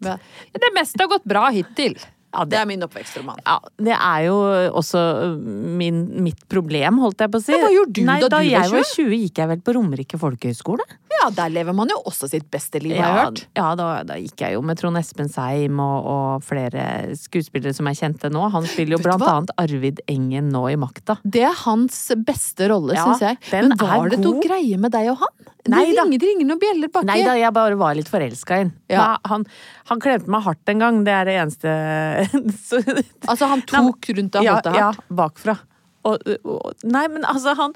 Det 0.54 0.70
meste 0.78 1.02
har 1.02 1.10
gått 1.12 1.26
bra 1.28 1.50
hittil. 1.52 1.98
Ja, 2.34 2.46
Det 2.50 2.58
er 2.58 2.66
min 2.66 2.82
oppvekstroman. 2.82 3.38
Ja, 3.46 3.60
det 3.78 3.94
er 3.94 4.24
jo 4.26 4.38
også 4.74 5.04
min, 5.38 6.00
mitt 6.26 6.42
problem, 6.50 6.98
holdt 7.04 7.22
jeg 7.22 7.30
på 7.34 7.38
å 7.38 7.44
si. 7.46 7.54
Men 7.54 7.66
hva 7.68 7.72
gjorde 7.76 7.94
du 7.94 8.02
Nei, 8.08 8.20
da 8.24 8.30
du 8.30 8.36
var 8.36 8.44
20? 8.44 8.50
Da 8.50 8.62
jeg 8.64 8.72
var 8.74 8.88
20? 8.90 8.94
20, 9.14 9.18
gikk 9.28 9.42
jeg 9.44 9.52
vel 9.54 9.62
på 9.68 9.76
Romerike 9.78 10.20
folkehøgskole. 10.22 10.88
Ja, 11.14 11.30
der 11.38 11.54
lever 11.54 11.76
man 11.78 11.92
jo 11.94 12.00
også 12.10 12.28
sitt 12.28 12.50
beste 12.52 12.82
liv, 12.82 12.96
har 12.98 13.06
jeg 13.06 13.14
Ja, 13.14 13.26
hørt. 13.28 13.44
ja 13.56 13.68
da, 13.80 13.88
da 14.04 14.18
gikk 14.20 14.42
jeg 14.44 14.56
jo 14.58 14.64
med 14.66 14.80
Trond 14.82 14.98
Espen 14.98 15.30
Seim 15.32 15.78
og, 15.80 16.10
og 16.10 16.44
flere 16.44 17.14
skuespillere 17.16 17.76
som 17.78 17.88
er 17.88 18.00
kjente 18.00 18.32
nå. 18.34 18.48
Han 18.52 18.66
spiller 18.68 18.98
jo 18.98 19.04
blant 19.06 19.22
hva? 19.22 19.38
annet 19.38 19.54
Arvid 19.62 20.02
Engen 20.10 20.50
nå 20.52 20.66
i 20.74 20.76
Makta. 20.82 21.20
Det 21.24 21.46
er 21.46 21.54
hans 21.64 22.02
beste 22.26 22.68
rolle, 22.74 22.98
Ja, 22.98 23.06
syns 23.06 23.22
jeg. 23.30 23.38
Men 23.54 23.78
var 23.80 24.10
det 24.10 24.20
noe 24.24 24.42
greier 24.42 24.54
greie 24.54 24.78
med 24.82 24.92
deg 24.94 25.08
og 25.14 25.22
han? 25.24 25.43
Nei 25.72 25.86
det 25.88 25.96
da. 25.96 26.04
ringer, 26.04 26.20
ringer 26.20 26.48
noen 26.50 26.60
bjeller 26.60 26.90
baki. 26.92 27.08
Nei 27.08 27.22
da, 27.24 27.34
jeg 27.40 27.54
bare 27.56 27.76
var 27.80 27.96
litt 27.96 28.10
forelska 28.12 28.58
i. 28.64 28.70
Ja. 28.92 29.14
Han, 29.32 29.46
han 29.88 30.02
klemte 30.04 30.28
meg 30.34 30.44
hardt 30.44 30.72
en 30.74 30.82
gang, 30.84 31.04
det 31.08 31.14
er 31.16 31.30
det 31.30 31.36
eneste 31.40 31.76
så, 32.68 32.82
Altså, 33.30 33.48
han 33.48 33.62
tok 33.70 34.10
rundt 34.18 34.34
deg 34.36 34.44
og 34.44 34.50
holdt 34.58 34.68
deg 34.68 34.82
ja, 34.82 34.90
bakfra. 35.08 35.56
Og, 36.04 36.20
og, 36.44 36.74
nei, 36.84 37.06
men 37.08 37.24
altså, 37.24 37.54
han 37.56 37.72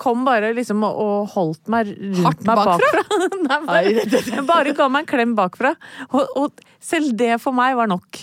kom 0.00 0.22
bare 0.24 0.54
liksom 0.56 0.80
og, 0.88 0.96
og 1.04 1.26
holdt 1.34 1.68
meg 1.68 1.90
rundt 1.92 2.22
Hardt 2.24 2.46
meg 2.48 2.62
bakfra? 2.62 3.02
bakfra. 3.04 3.28
nei, 3.50 3.60
bare, 3.68 4.42
bare 4.54 4.72
ga 4.78 4.88
meg 4.88 5.04
en 5.04 5.10
klem 5.12 5.36
bakfra. 5.36 5.74
Og, 6.16 6.64
selv 6.80 7.12
det 7.20 7.34
for 7.44 7.52
meg 7.52 7.76
var 7.76 7.90
nok. 7.92 8.22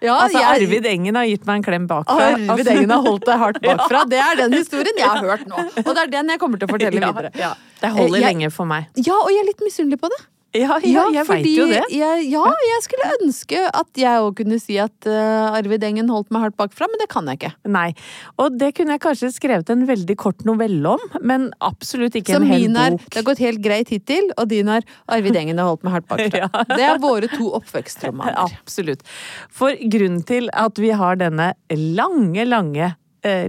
Ja, 0.00 0.14
Altså, 0.22 0.38
jeg- 0.38 0.62
Arvid 0.62 0.86
Engen 0.86 1.16
har 1.18 1.26
gitt 1.26 1.44
meg 1.44 1.58
en 1.60 1.66
klem 1.66 1.86
bakfra. 1.90 2.30
Arvid 2.32 2.48
Altså- 2.54 2.76
Engen 2.78 2.96
har 2.96 3.04
holdt 3.04 3.24
deg 3.28 3.40
hardt 3.44 3.60
bakfra. 3.64 4.04
Det 4.08 4.20
er 4.24 4.36
den 4.40 4.56
historien 4.56 4.96
jeg 5.04 5.08
har 5.10 5.20
hørt 5.34 5.44
nå. 5.50 5.64
Og 5.84 5.90
det 5.92 6.02
er 6.06 6.12
den 6.16 6.32
jeg 6.32 6.40
kommer 6.40 6.56
til 6.62 6.70
å 6.70 6.72
fortelle 6.72 7.02
Ja, 7.02 7.12
videre. 7.12 7.50
Ja. 7.78 7.88
Det 7.88 7.94
holder 7.96 8.16
Eh, 8.18 8.20
jeg- 8.22 8.34
lenge 8.34 8.50
for 8.52 8.66
meg. 8.66 8.86
Ja, 8.96 9.14
og 9.14 9.30
jeg 9.30 9.40
er 9.44 9.48
litt 9.52 9.60
misunnelig 9.64 10.00
på 10.02 10.08
det. 10.10 10.24
Ja, 10.56 10.78
ja, 10.80 11.02
jeg 11.12 11.26
veit 11.28 11.44
jo 11.44 11.66
det. 11.68 11.82
Jeg, 11.92 12.22
ja, 12.32 12.42
jeg 12.42 12.80
skulle 12.82 13.08
ønske 13.20 13.58
at 13.68 13.98
jeg 14.00 14.16
òg 14.24 14.34
kunne 14.38 14.56
si 14.58 14.78
at 14.80 15.06
uh, 15.06 15.52
Arvid 15.52 15.84
Engen 15.84 16.08
holdt 16.08 16.30
meg 16.32 16.40
hardt 16.40 16.56
bakfra, 16.56 16.88
men 16.88 16.96
det 17.02 17.06
kan 17.12 17.26
jeg 17.28 17.36
ikke. 17.36 17.50
Nei. 17.68 17.92
Og 18.40 18.56
det 18.58 18.70
kunne 18.74 18.96
jeg 18.96 19.02
kanskje 19.04 19.28
skrevet 19.36 19.68
en 19.70 19.84
veldig 19.86 20.16
kort 20.16 20.46
novelle 20.48 20.88
om, 20.96 21.04
men 21.20 21.50
absolutt 21.60 22.16
ikke 22.16 22.32
Så 22.32 22.40
en 22.40 22.48
hel 22.48 22.64
er 22.80 22.96
bok. 22.96 23.04
Det 23.12 23.20
har 23.20 23.26
gått 23.28 23.42
helt 23.44 23.60
greit 23.62 23.92
hittil, 23.92 24.30
og 24.38 24.48
din 24.48 24.68
er 24.72 24.82
Arvid 25.06 25.36
Engen 25.36 25.58
har 25.60 25.68
holdt 25.68 25.84
meg 25.84 25.92
hardt 25.98 26.08
bakfra. 26.14 26.48
Ja. 26.48 26.64
Det 26.72 26.80
er 26.88 26.98
våre 27.04 27.28
to 27.28 27.52
oppvekstromaner. 27.60 28.40
Absolutt. 28.48 29.04
For 29.52 29.76
grunnen 29.76 30.24
til 30.26 30.48
at 30.56 30.80
vi 30.80 30.90
har 30.96 31.20
denne 31.20 31.52
lange, 31.70 32.48
lange 32.48 32.94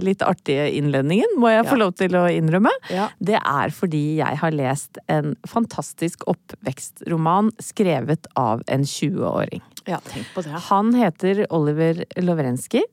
litt 0.02 0.22
artige 0.26 0.66
innledningen, 0.74 1.36
må 1.38 1.50
jeg 1.52 1.66
få 1.66 1.78
Ja. 1.78 1.84
lov 1.86 1.94
til 1.96 2.10
å 2.18 2.24
innrømme. 2.28 2.72
Ja. 2.90 3.10
Det 3.22 3.36
er 3.40 3.70
fordi 3.70 4.18
jeg 4.18 4.38
har 4.38 4.52
lest 4.52 4.98
en 5.08 5.36
fantastisk 5.48 6.24
oppvekstroman 6.28 7.52
skrevet 7.62 8.26
av 8.36 8.62
en 8.68 8.82
20-åring. 8.84 9.62
Ja, 9.88 10.00
tenk 10.06 10.26
på 10.36 10.44
det. 10.44 10.52
Han 10.70 10.94
heter 10.94 11.46
Oliver 11.52 12.04
Lovrenskij. 12.18 12.84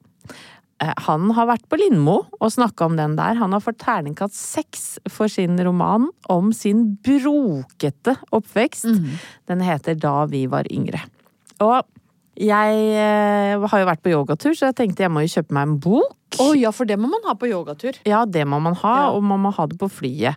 Eh, 0.81 0.93
Han 1.09 1.31
har 1.31 1.47
vært 1.47 1.69
på 1.69 1.79
Lindmo 1.79 2.27
og 2.41 2.51
snakka 2.53 2.85
om 2.85 2.97
den 2.97 3.17
der. 3.17 3.35
Han 3.41 3.53
har 3.53 3.61
fått 3.61 3.79
terningkast 3.79 4.35
seks 4.35 4.99
for 5.09 5.27
sin 5.29 5.57
roman 5.59 6.11
om 6.29 6.53
sin 6.53 6.99
brokete 7.03 8.17
oppvekst. 8.33 8.85
Den 9.49 9.61
heter 9.61 9.95
Da 9.99 10.27
vi 10.27 10.47
var 10.47 10.65
yngre. 10.71 11.01
Og 11.61 11.83
jeg 12.37 12.77
eh, 12.93 13.67
har 13.69 13.81
jo 13.83 13.89
vært 13.89 14.03
på 14.05 14.13
yogatur, 14.13 14.53
så 14.57 14.69
jeg 14.71 14.77
tenkte 14.83 15.05
jeg 15.07 15.13
må 15.13 15.23
jo 15.25 15.33
kjøpe 15.39 15.55
meg 15.57 15.69
en 15.71 15.79
bok. 15.81 16.13
Å 16.43 16.51
ja, 16.59 16.73
for 16.75 16.85
det 16.85 16.97
må 17.01 17.09
man 17.09 17.23
ha 17.25 17.33
på 17.39 17.47
yogatur. 17.49 17.97
Ja, 18.05 18.25
det 18.29 18.43
må 18.51 18.59
man 18.61 18.75
ha, 18.83 18.95
Ja. 19.07 19.11
og 19.15 19.23
man 19.25 19.41
må 19.45 19.53
ha 19.55 19.65
det 19.71 19.79
på 19.81 19.87
flyet. 19.89 20.35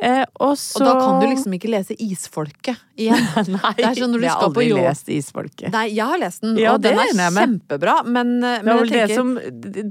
Eh, 0.00 0.24
og 0.40 0.56
så 0.58 0.80
Og 0.80 0.86
da 0.88 0.94
kan 1.00 1.20
du 1.20 1.26
liksom 1.28 1.54
ikke 1.56 1.70
lese 1.70 1.94
Isfolket 2.02 2.80
igjen. 2.98 3.20
Nei, 3.54 3.72
Det 3.78 3.84
er 3.86 3.94
sånn 4.00 4.10
når 4.12 4.18
du 4.24 4.26
jeg 4.26 4.32
har 4.34 4.46
aldri 4.48 4.66
yoga- 4.70 4.86
lest 4.88 5.08
Isfolket. 5.12 5.70
Nei, 5.72 5.84
jeg 5.94 6.04
har 6.10 6.18
lest 6.18 6.42
den, 6.42 6.56
Ja, 6.60 6.74
og 6.74 6.82
den 6.84 6.98
er 6.98 7.12
kjempebra, 7.14 7.98
men, 8.08 8.32
eh, 8.42 8.62
men 8.66 8.82
jeg 8.82 8.90
tenker 8.90 9.14
som 9.14 9.34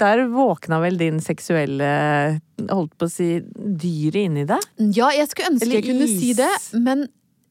Der 0.01 0.25
våkna 0.33 0.81
vel 0.83 0.97
din 0.99 1.21
seksuelle 1.23 2.41
Holdt 2.69 2.97
på 2.99 3.07
å 3.07 3.11
si 3.11 3.29
dyret 3.41 4.25
inni 4.27 4.45
deg? 4.49 4.61
Ja, 4.95 5.09
jeg 5.15 5.29
skulle 5.31 5.53
ønske 5.55 5.65
Eller 5.69 5.79
jeg 5.81 5.87
kunne 5.89 6.07
si 6.09 6.33
det, 6.37 6.51
men 6.81 7.07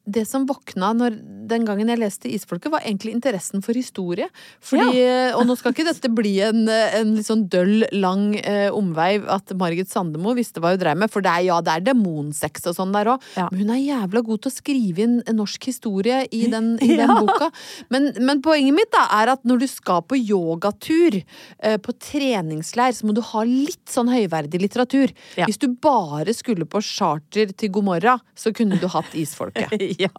det 0.06 0.26
som 0.28 0.44
våkna 0.46 0.90
når, 0.96 1.14
den 1.48 1.64
gangen 1.64 1.88
jeg 1.88 2.00
leste 2.00 2.28
Isfolket, 2.28 2.70
var 2.72 2.82
egentlig 2.84 3.14
interessen 3.14 3.62
for 3.64 3.72
historie. 3.76 4.26
Fordi, 4.60 5.00
Og 5.36 5.46
nå 5.48 5.54
skal 5.56 5.72
ikke 5.72 5.86
dette 5.88 6.10
bli 6.12 6.34
en, 6.44 6.66
en 6.68 7.14
litt 7.16 7.26
sånn 7.28 7.46
døll, 7.48 7.86
lang 7.92 8.34
eh, 8.40 8.68
omvei 8.74 9.16
at 9.32 9.52
Margit 9.56 9.88
Sandemo 9.88 10.34
visste 10.36 10.60
hva 10.60 10.74
hun 10.74 10.80
drev 10.82 10.98
med, 11.00 11.12
for 11.12 11.24
det 11.24 11.32
er, 11.32 11.46
ja, 11.48 11.60
det 11.64 11.72
er 11.78 11.86
demonsex 11.88 12.66
og 12.68 12.76
sånn 12.76 12.92
der 12.92 13.14
òg. 13.14 13.24
Ja. 13.38 13.48
Men 13.52 13.62
hun 13.64 13.72
er 13.76 13.80
jævla 13.84 14.22
god 14.28 14.42
til 14.44 14.52
å 14.52 14.54
skrive 14.58 15.04
inn 15.06 15.16
norsk 15.38 15.68
historie 15.70 16.22
i 16.32 16.44
den, 16.52 16.74
i 16.84 16.90
den 17.00 17.08
Ja. 17.08 17.18
boka. 17.20 17.50
Men, 17.92 18.10
men 18.20 18.40
poenget 18.44 18.76
mitt 18.76 18.92
da 18.94 19.06
er 19.22 19.32
at 19.34 19.44
når 19.48 19.64
du 19.64 19.66
skal 19.72 20.02
på 20.08 20.16
yogatur, 20.20 21.20
eh, 21.64 21.76
på 21.80 21.96
treningsleir, 22.00 22.92
så 22.96 23.08
må 23.08 23.14
du 23.16 23.22
ha 23.24 23.42
litt 23.48 23.88
sånn 23.92 24.08
høyverdig 24.12 24.60
litteratur. 24.62 25.12
Ja. 25.38 25.48
Hvis 25.48 25.60
du 25.62 25.68
bare 25.72 26.32
skulle 26.36 26.68
på 26.68 26.80
charter 26.84 27.52
til 27.56 27.72
God 27.74 27.88
morgen, 27.88 28.20
så 28.36 28.52
kunne 28.56 28.78
du 28.80 28.88
hatt 28.92 29.12
Isfolket. 29.24 29.72
Ja. 30.04 30.10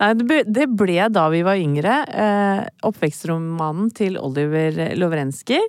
Nei, 0.00 0.10
det 0.44 0.66
ble, 0.76 0.98
da 1.12 1.28
vi 1.32 1.42
var 1.46 1.60
yngre. 1.60 2.00
Eh, 2.06 2.64
oppvekstromanen 2.86 3.88
til 3.96 4.18
Oliver 4.20 4.96
Lovrenskij. 4.98 5.62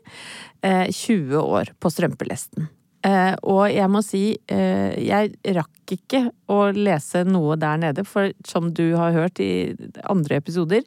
Eh, 0.61 0.87
20 0.91 1.39
år 1.39 1.71
på 1.79 1.91
strømpelesten. 1.93 2.67
Eh, 3.07 3.33
og 3.45 3.67
jeg 3.71 3.89
må 3.91 4.01
si, 4.03 4.23
eh, 4.49 4.97
jeg 4.99 5.35
rakk 5.55 5.93
ikke 5.95 6.23
å 6.51 6.71
lese 6.75 7.23
noe 7.27 7.55
der 7.59 7.77
nede, 7.79 8.03
for 8.07 8.33
som 8.47 8.71
du 8.73 8.95
har 8.97 9.15
hørt 9.15 9.39
i 9.39 9.75
andre 10.03 10.41
episoder, 10.41 10.83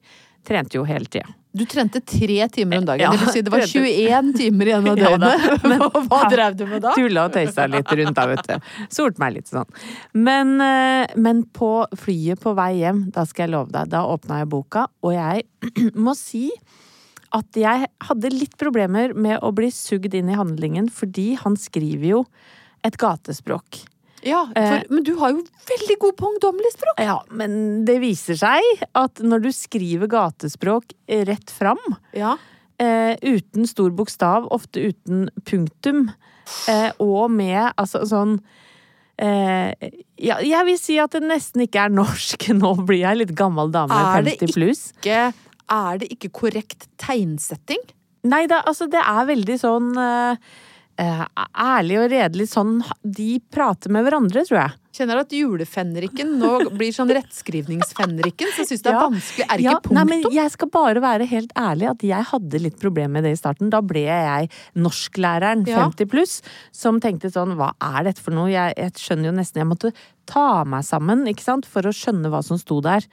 trente 0.46 0.78
jo 0.78 0.86
hele 0.88 1.08
tida. 1.10 1.28
Du 1.52 1.64
trente 1.66 1.98
tre 2.00 2.48
timer 2.48 2.78
om 2.78 2.84
dagen. 2.86 3.02
Ja, 3.02 3.10
det 3.10 3.24
vil 3.24 3.32
si 3.34 3.42
det 3.42 3.50
var 3.50 3.64
21 3.66 4.28
timer 4.38 4.68
igjen 4.70 4.86
av 4.86 4.98
Ja 5.02 5.10
da, 5.18 5.30
døgnet. 5.34 5.96
Hva 6.12 6.20
drev 6.30 6.58
du 6.58 6.62
med 6.70 6.84
da? 6.84 6.92
Tulla 6.94 7.24
og 7.26 7.34
tøysa 7.34 7.66
litt 7.70 7.90
rundt 8.00 8.18
da, 8.18 8.26
vet 8.30 8.46
du. 8.46 8.68
Solte 8.94 9.22
meg 9.22 9.34
litt 9.38 9.50
sånn. 9.50 9.66
Men, 10.14 10.54
eh, 10.62 11.16
men 11.18 11.42
på 11.56 11.72
flyet 11.98 12.42
på 12.44 12.54
vei 12.58 12.70
hjem, 12.84 13.08
da 13.14 13.26
skal 13.26 13.48
jeg 13.48 13.54
love 13.56 13.74
deg, 13.74 13.90
da 13.90 14.04
åpna 14.06 14.44
jeg 14.44 14.50
boka, 14.52 14.86
og 15.02 15.16
jeg 15.16 15.48
må 16.06 16.14
si 16.18 16.46
at 17.34 17.58
jeg 17.58 17.90
hadde 18.08 18.32
litt 18.34 18.56
problemer 18.58 19.14
med 19.14 19.38
å 19.42 19.50
bli 19.54 19.70
sugd 19.74 20.14
inn 20.18 20.30
i 20.30 20.38
handlingen, 20.38 20.90
fordi 20.90 21.32
han 21.38 21.58
skriver 21.58 22.08
jo 22.14 22.24
et 22.86 22.96
gatespråk. 22.98 23.82
Ja, 24.26 24.44
for, 24.52 24.84
men 24.92 25.04
du 25.06 25.14
har 25.20 25.32
jo 25.34 25.42
veldig 25.70 25.96
god 26.02 26.16
på 26.18 26.28
ungdommelig 26.30 26.72
språk. 26.74 27.00
Ja, 27.00 27.18
men 27.32 27.84
det 27.88 27.98
viser 28.02 28.36
seg 28.40 28.84
at 28.98 29.22
når 29.24 29.46
du 29.46 29.50
skriver 29.56 30.10
gatespråk 30.12 30.94
rett 31.28 31.52
fram, 31.54 31.80
Ja. 32.16 32.36
eh, 32.80 33.16
uten 33.22 33.66
stor 33.68 33.90
bokstav, 33.96 34.48
ofte 34.52 34.90
uten 34.92 35.28
punktum, 35.48 36.10
eh, 36.68 36.90
og 36.98 37.30
med 37.30 37.72
altså 37.76 38.02
sånn 38.08 38.38
eh, 39.20 39.72
ja, 40.20 40.38
jeg 40.44 40.64
vil 40.68 40.78
si 40.80 40.98
at 41.00 41.12
det 41.16 41.22
nesten 41.24 41.64
ikke 41.66 41.86
er 41.86 41.94
norsk. 41.94 42.48
Nå 42.60 42.74
blir 42.84 43.04
jeg 43.04 43.22
litt 43.22 43.34
gammel 43.38 43.72
dame, 43.72 43.94
Er 43.94 44.24
50 44.24 44.54
pluss. 44.56 44.90
Ikke, 45.00 45.30
er 45.70 46.00
det 46.02 46.10
ikke 46.16 46.32
korrekt 46.42 46.88
tegnsetting? 47.00 47.80
Nei 48.28 48.44
da, 48.50 48.60
altså 48.68 48.84
det 48.90 49.00
er 49.00 49.28
veldig 49.30 49.56
sånn 49.60 49.94
eh, 49.96 50.34
eh, 50.34 50.68
ærlig 51.00 51.96
og 52.02 52.10
redelig 52.12 52.46
sånn 52.50 52.80
De 53.02 53.40
prater 53.52 53.90
med 53.94 54.04
hverandre, 54.06 54.42
tror 54.46 54.58
jeg. 54.60 54.76
Kjenner 55.00 55.20
at 55.22 55.30
julefenriken 55.32 56.32
nå 56.40 56.50
blir 56.74 56.90
sånn 56.92 57.12
rettskrivningsfenriken, 57.14 58.50
så 58.52 58.64
jeg 58.64 58.70
syns 58.72 58.82
det 58.82 58.90
er 58.90 58.96
Ja. 58.98 59.04
vanskelig. 59.08 59.44
Er 59.46 59.56
det 59.56 59.64
Ja, 59.64 59.74
ikke 59.78 59.94
Nei, 59.94 60.04
men 60.04 60.22
jeg 60.34 60.50
skal 60.50 60.68
bare 60.68 61.00
være 61.00 61.26
helt 61.30 61.52
ærlig 61.56 61.88
at 61.90 62.02
jeg 62.02 62.24
hadde 62.32 62.60
litt 62.60 62.78
problemer 62.80 63.08
med 63.20 63.24
det 63.24 63.32
i 63.32 63.40
starten. 63.40 63.70
Da 63.70 63.80
ble 63.80 64.02
jeg 64.04 64.50
norsklæreren 64.76 65.64
50 65.64 66.06
pluss 66.10 66.42
som 66.72 66.98
tenkte 67.00 67.30
sånn 67.30 67.54
hva 67.56 67.72
er 67.80 68.04
dette 68.10 68.20
for 68.20 68.32
noe? 68.32 68.50
Jeg, 68.50 68.74
jeg 68.76 68.92
skjønner 68.98 69.30
jo 69.30 69.36
nesten 69.38 69.62
Jeg 69.62 69.70
måtte 69.70 69.92
ta 70.30 70.62
meg 70.68 70.84
sammen, 70.86 71.26
ikke 71.30 71.42
sant, 71.44 71.66
for 71.66 71.82
å 71.90 71.94
skjønne 71.94 72.30
hva 72.30 72.40
som 72.46 72.58
sto 72.60 72.78
der. 72.84 73.04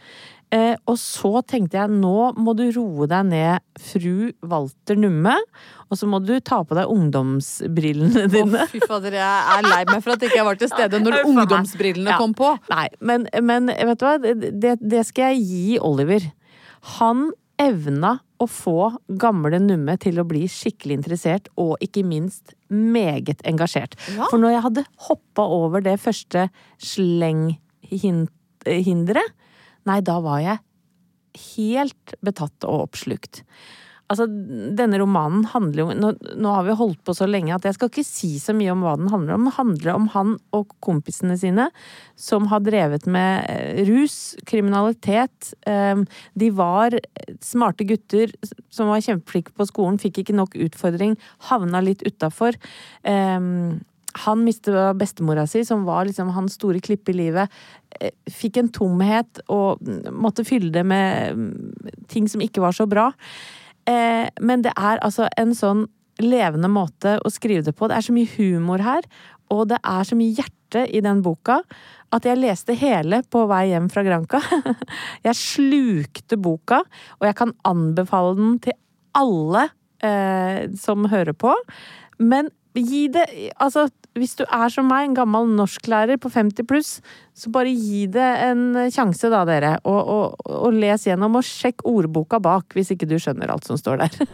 Eh, 0.53 0.77
og 0.87 0.95
så 0.95 1.41
tenkte 1.43 1.75
jeg 1.75 1.91
nå 1.91 2.29
må 2.39 2.53
du 2.55 2.63
roe 2.71 3.03
deg 3.11 3.25
ned, 3.27 3.63
fru 3.83 4.29
Walter 4.47 4.95
Numme. 4.95 5.33
Og 5.91 5.99
så 5.99 6.07
må 6.07 6.21
du 6.23 6.37
ta 6.39 6.61
på 6.63 6.77
deg 6.77 6.87
ungdomsbrillene 6.93 8.25
Å, 8.27 8.31
dine. 8.31 8.67
fy 8.71 8.79
fader, 8.87 9.17
jeg 9.17 9.57
er 9.57 9.67
lei 9.67 9.81
meg 9.89 9.99
for 10.05 10.13
at 10.15 10.23
ikke 10.23 10.39
jeg 10.39 10.47
var 10.47 10.59
til 10.61 10.71
stede 10.71 11.01
når 11.03 11.19
ungdomsbrillene 11.25 12.13
Ja. 12.13 12.19
kom 12.21 12.35
på. 12.37 12.53
Nei, 12.71 12.87
men, 13.01 13.27
men 13.43 13.67
vet 13.73 13.99
du 13.99 14.05
hva? 14.07 14.15
Det, 14.21 14.77
det 14.79 15.03
skal 15.09 15.33
jeg 15.35 15.43
gi 15.49 15.79
Oliver. 15.83 16.29
Han 16.97 17.29
evna 17.59 18.19
å 18.37 18.45
få 18.49 18.91
gamle 19.19 19.59
Numme 19.63 19.97
til 20.01 20.19
å 20.21 20.25
bli 20.27 20.47
skikkelig 20.51 20.95
interessert, 20.99 21.47
og 21.57 21.77
ikke 21.83 22.03
minst 22.05 22.53
meget 22.69 23.41
engasjert. 23.47 23.95
Ja. 24.13 24.25
For 24.29 24.37
når 24.41 24.51
jeg 24.55 24.65
hadde 24.67 24.85
hoppa 25.07 25.43
over 25.57 25.79
det 25.85 25.97
første 26.03 26.41
slenghinderet, 26.83 29.27
nei, 29.87 29.99
da 30.05 30.15
var 30.23 30.39
jeg 30.43 30.57
helt 31.55 32.07
betatt 32.25 32.63
og 32.67 32.75
oppslukt. 32.89 33.35
Altså, 34.07 34.23
denne 34.27 34.99
romanen 35.01 35.43
handler 35.51 35.81
jo 35.81 35.95
nå, 35.99 36.13
nå 36.39 36.51
har 36.55 36.63
vi 36.63 36.75
holdt 36.79 37.01
på 37.03 37.15
så 37.17 37.27
lenge 37.27 37.51
at 37.55 37.65
jeg 37.67 37.75
skal 37.75 37.89
ikke 37.91 38.05
si 38.07 38.29
så 38.39 38.55
mye 38.55 38.71
om 38.71 38.85
hva 38.85 38.93
den 38.99 39.09
handler 39.11 39.35
om. 39.35 39.47
Den 39.49 39.55
handler 39.57 39.91
om 39.97 40.07
han 40.13 40.31
og 40.55 40.71
kompisene 40.85 41.35
sine 41.39 41.65
som 42.15 42.47
har 42.51 42.63
drevet 42.63 43.03
med 43.11 43.43
eh, 43.51 43.83
rus, 43.89 44.37
kriminalitet. 44.47 45.51
Eh, 45.67 46.05
De 46.39 46.49
var 46.55 46.95
smarte 47.43 47.83
gutter 47.89 48.31
som 48.71 48.93
var 48.93 49.03
kjempeflinke 49.03 49.51
på 49.57 49.67
skolen, 49.67 49.99
fikk 49.99 50.23
ikke 50.23 50.37
nok 50.39 50.55
utfordring, 50.67 51.17
havna 51.51 51.83
litt 51.83 52.05
utafor. 52.07 52.55
Han 54.23 54.43
mistet 54.45 54.97
bestemora 54.97 55.45
si, 55.49 55.65
som 55.65 55.83
var 55.85 56.07
liksom 56.07 56.31
hans 56.33 56.55
store 56.57 56.79
klippe 56.83 57.11
i 57.13 57.17
livet. 57.19 57.53
Eh, 57.99 58.13
Fikk 58.31 58.61
en 58.61 58.71
tomhet 58.73 59.43
og 59.53 59.83
måtte 60.11 60.45
fylle 60.47 60.71
det 60.73 60.85
med 60.87 61.37
mm, 61.37 62.03
ting 62.09 62.29
som 62.31 62.41
ikke 62.43 62.63
var 62.63 62.75
så 62.77 62.87
bra. 62.89 63.11
Eh, 63.87 64.27
Men 64.41 64.65
det 64.65 64.73
er 64.75 64.99
altså 65.01 65.29
en 65.37 65.55
sånn 65.55 65.87
levende 66.19 66.69
måte 66.71 67.17
å 67.21 67.29
skrive 67.29 67.63
det 67.67 67.75
på. 67.77 67.87
Det 67.89 67.97
er 67.97 68.05
så 68.07 68.15
mye 68.15 68.31
humor 68.37 68.81
her, 68.81 69.05
og 69.53 69.67
det 69.69 69.77
er 69.85 70.07
så 70.07 70.17
mye 70.17 70.33
hjerte 70.33 70.87
i 70.89 71.01
den 71.05 71.21
boka 71.23 71.61
at 72.15 72.25
jeg 72.25 72.39
leste 72.39 72.75
hele 72.75 73.21
på 73.31 73.45
vei 73.47 73.67
hjem 73.69 73.87
fra 73.91 74.03
Granca. 74.03 74.41
Jeg 75.27 75.35
slukte 75.39 76.37
boka, 76.39 76.81
og 77.19 77.27
jeg 77.27 77.35
kan 77.39 77.51
anbefale 77.67 78.35
den 78.37 78.53
til 78.63 78.75
alle 79.17 79.65
eh, 80.03 80.67
som 80.79 81.07
hører 81.11 81.35
på. 81.35 81.51
Men 82.19 82.51
gi 82.77 83.07
det 83.11 83.25
Altså, 83.57 83.87
hvis 84.21 84.37
du 84.39 84.43
er 84.45 84.71
som 84.73 84.87
meg, 84.89 85.07
en 85.07 85.17
gammel 85.17 85.49
norsklærer 85.57 86.19
på 86.21 86.31
50 86.33 86.67
pluss, 86.69 86.91
så 87.37 87.51
bare 87.53 87.73
gi 87.73 88.05
det 88.11 88.29
en 88.47 88.89
sjanse, 88.93 89.31
da, 89.33 89.43
dere. 89.47 89.77
Og, 89.87 89.99
og, 90.01 90.47
og 90.47 90.77
les 90.77 91.07
gjennom, 91.09 91.39
og 91.39 91.47
sjekk 91.47 91.85
ordboka 91.87 92.41
bak, 92.43 92.71
hvis 92.77 92.93
ikke 92.95 93.09
du 93.09 93.17
skjønner 93.21 93.53
alt 93.53 93.67
som 93.69 93.79
står 93.79 94.05
der. 94.05 94.27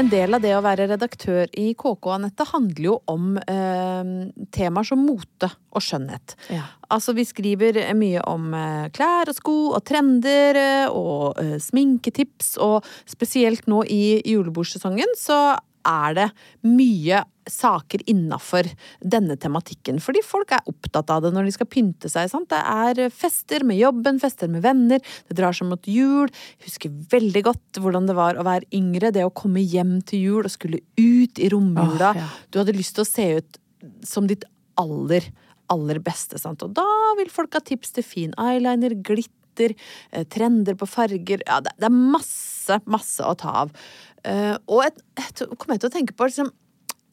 En 0.00 0.08
del 0.08 0.32
av 0.32 0.40
det 0.40 0.52
å 0.56 0.62
være 0.64 0.86
redaktør 0.88 1.50
i 1.60 1.74
KK, 1.76 2.06
Anette, 2.14 2.44
handler 2.48 2.86
jo 2.86 2.94
om 3.10 3.34
eh, 3.36 4.12
temaer 4.54 4.86
som 4.88 5.02
mote 5.04 5.50
og 5.76 5.84
skjønnhet. 5.84 6.36
Ja. 6.48 6.62
Altså, 6.88 7.12
vi 7.18 7.26
skriver 7.28 7.82
mye 7.98 8.22
om 8.30 8.46
eh, 8.56 8.86
klær 8.96 9.28
og 9.28 9.36
sko 9.36 9.56
og 9.76 9.82
trender 9.84 10.56
eh, 10.56 10.86
og 10.88 11.42
eh, 11.42 11.58
sminketips, 11.60 12.54
og 12.64 12.86
spesielt 13.04 13.68
nå 13.68 13.82
i 13.92 14.22
julebordsesongen 14.24 15.12
så 15.20 15.40
er 15.86 16.16
det 16.16 16.28
mye 16.66 17.22
saker 17.50 18.04
innafor 18.10 18.68
denne 19.00 19.36
tematikken. 19.40 19.98
Fordi 20.02 20.22
folk 20.24 20.52
er 20.54 20.66
opptatt 20.70 21.10
av 21.12 21.24
det 21.24 21.32
når 21.34 21.48
de 21.48 21.54
skal 21.56 21.68
pynte 21.70 22.10
seg. 22.12 22.30
Sant? 22.30 22.50
Det 22.52 22.60
er 22.60 23.10
fester 23.14 23.64
med 23.66 23.80
jobben, 23.80 24.20
fester 24.22 24.50
med 24.52 24.64
venner, 24.66 25.02
det 25.28 25.38
drar 25.38 25.56
seg 25.56 25.70
mot 25.70 25.90
jul. 25.90 26.30
Jeg 26.60 26.70
husker 26.70 26.94
veldig 27.12 27.44
godt 27.50 27.82
hvordan 27.82 28.06
det 28.10 28.18
var 28.18 28.38
å 28.38 28.46
være 28.46 28.68
yngre, 28.76 29.12
det 29.14 29.26
å 29.26 29.34
komme 29.34 29.64
hjem 29.64 29.98
til 30.06 30.28
jul 30.28 30.44
og 30.44 30.54
skulle 30.54 30.82
ut 31.00 31.42
i 31.42 31.50
romjula. 31.52 32.14
Oh, 32.14 32.22
ja. 32.22 32.30
Du 32.50 32.62
hadde 32.62 32.76
lyst 32.76 32.96
til 32.98 33.06
å 33.06 33.10
se 33.10 33.28
ut 33.40 33.60
som 34.06 34.28
ditt 34.30 34.46
aller, 34.80 35.26
aller 35.72 36.00
beste. 36.04 36.38
Sant? 36.40 36.64
Og 36.64 36.74
da 36.76 36.86
vil 37.18 37.30
folk 37.32 37.56
ha 37.56 37.64
tips 37.64 37.96
til 37.96 38.06
fin 38.06 38.34
eyeliner, 38.40 38.94
glitter, 39.06 39.74
eh, 40.12 40.26
trender 40.30 40.78
på 40.78 40.88
farger. 40.88 41.44
Ja, 41.46 41.60
det, 41.64 41.74
det 41.80 41.88
er 41.88 41.96
masse, 41.96 42.80
masse 42.90 43.26
å 43.26 43.36
ta 43.38 43.54
av. 43.64 43.74
Eh, 44.24 44.56
og 44.68 44.84
et, 44.86 45.02
et, 45.20 45.44
kom 45.56 45.74
jeg 45.74 45.82
til 45.82 45.90
å 45.90 45.94
tenke 45.94 46.16
på 46.16 46.28
liksom, 46.28 46.50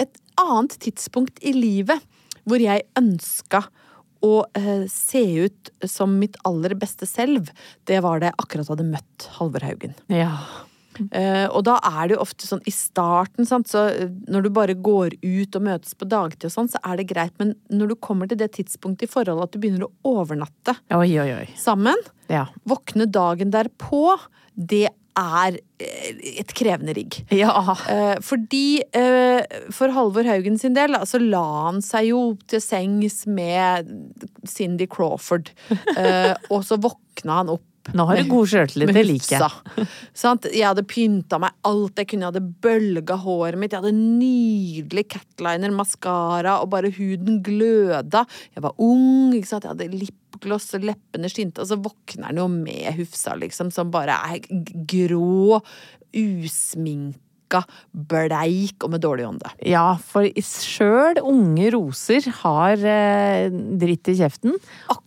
et 0.01 0.21
annet 0.41 0.77
tidspunkt 0.83 1.41
i 1.45 1.55
livet 1.55 2.03
hvor 2.47 2.61
jeg 2.63 2.87
ønska 2.99 3.65
å 4.23 4.37
uh, 4.45 4.85
se 4.89 5.21
ut 5.45 5.69
som 5.85 6.15
mitt 6.17 6.37
aller 6.47 6.73
beste 6.79 7.05
selv, 7.05 7.51
det 7.89 7.99
var 8.01 8.21
da 8.21 8.31
jeg 8.31 8.39
akkurat 8.41 8.71
hadde 8.71 8.87
møtt 8.87 9.27
Halvor 9.35 9.65
Haugen. 9.67 9.93
Ja. 10.09 10.31
Uh, 10.97 11.45
og 11.53 11.61
da 11.67 11.75
er 11.85 12.09
det 12.09 12.15
jo 12.15 12.23
ofte 12.23 12.47
sånn 12.47 12.63
i 12.65 12.73
starten, 12.73 13.45
sant, 13.45 13.69
så 13.69 13.83
når 14.25 14.47
du 14.47 14.49
bare 14.55 14.73
går 14.73 15.19
ut 15.21 15.59
og 15.59 15.67
møtes 15.67 15.93
på 15.93 16.07
dagtid 16.09 16.47
og 16.49 16.55
sånn, 16.55 16.71
så 16.73 16.81
er 16.81 16.97
det 16.97 17.09
greit, 17.11 17.35
men 17.37 17.53
når 17.69 17.93
du 17.93 17.97
kommer 18.07 18.29
til 18.29 18.39
det 18.41 18.49
tidspunktet 18.57 19.05
i 19.05 19.11
forholdet 19.11 19.49
at 19.49 19.53
du 19.53 19.61
begynner 19.61 19.85
å 19.85 20.17
overnatte 20.17 20.79
Oi, 20.97 21.11
oi, 21.21 21.29
oi. 21.43 21.45
sammen, 21.59 22.01
Ja. 22.31 22.47
våkne 22.65 23.05
dagen 23.11 23.53
derpå, 23.53 24.17
det 24.57 24.87
er 25.17 25.57
eh, 25.81 26.19
et 26.41 26.53
krevende 26.57 26.95
rigg. 26.97 27.19
Ja. 27.33 27.53
Eh, 27.91 28.17
fordi 28.25 28.81
eh, 28.95 29.43
for 29.73 29.93
Halvor 29.95 30.27
Haugen 30.27 30.59
sin 30.61 30.77
del, 30.77 30.97
så 31.07 31.21
la 31.21 31.45
han 31.69 31.81
seg 31.85 32.11
jo 32.11 32.21
til 32.49 32.63
sengs 32.63 33.23
med 33.29 33.89
Cindy 34.47 34.87
Crawford. 34.89 35.51
Og 36.51 36.61
så 36.67 36.79
våkna 36.81 37.41
han 37.41 37.57
opp 37.57 37.65
Nå 37.95 38.03
har 38.03 38.17
du 38.19 38.27
god 38.27 38.49
sjøltillit, 38.51 38.89
det 38.91 39.03
liker 39.07 39.37
jeg. 39.37 39.85
Jeg 40.51 40.65
hadde 40.65 40.83
pynta 40.91 41.37
meg 41.39 41.55
alt 41.67 42.01
jeg 42.01 42.09
kunne. 42.11 42.25
Jeg 42.25 42.33
hadde 42.33 42.57
bølga 42.65 43.15
håret 43.21 43.59
mitt. 43.61 43.71
Jeg 43.71 43.79
hadde 43.79 43.93
nydelig 43.95 45.05
catliner, 45.13 45.71
maskara, 45.71 46.57
og 46.63 46.71
bare 46.73 46.91
huden 46.97 47.39
gløda. 47.45 48.25
Jeg 48.57 48.65
var 48.65 48.75
ung, 48.83 49.31
ikke 49.37 49.51
sant. 49.53 49.63
Jeg 49.63 49.77
hadde 49.77 49.87
lipgloss, 50.37 50.69
og 50.77 50.85
leppene 50.87 51.29
skinte. 51.31 51.61
Og 51.63 51.67
så 51.67 51.77
våkner 51.81 52.29
han 52.31 52.37
jo 52.41 52.47
med 52.47 52.93
Hufsa, 52.97 53.35
liksom, 53.35 53.71
som 53.73 53.91
bare 53.91 54.15
er 54.29 54.39
grå, 54.87 55.59
usminka, 56.15 57.61
bleik 57.91 58.83
og 58.83 58.91
med 58.91 59.01
dårlig 59.03 59.27
ånde. 59.27 59.51
Ja, 59.65 59.95
for 60.03 60.27
sjøl 60.43 61.19
unge 61.23 61.69
roser 61.75 62.25
har 62.41 62.81
eh, 62.83 63.47
dritt 63.79 64.09
i 64.11 64.17
kjeften. 64.19 64.57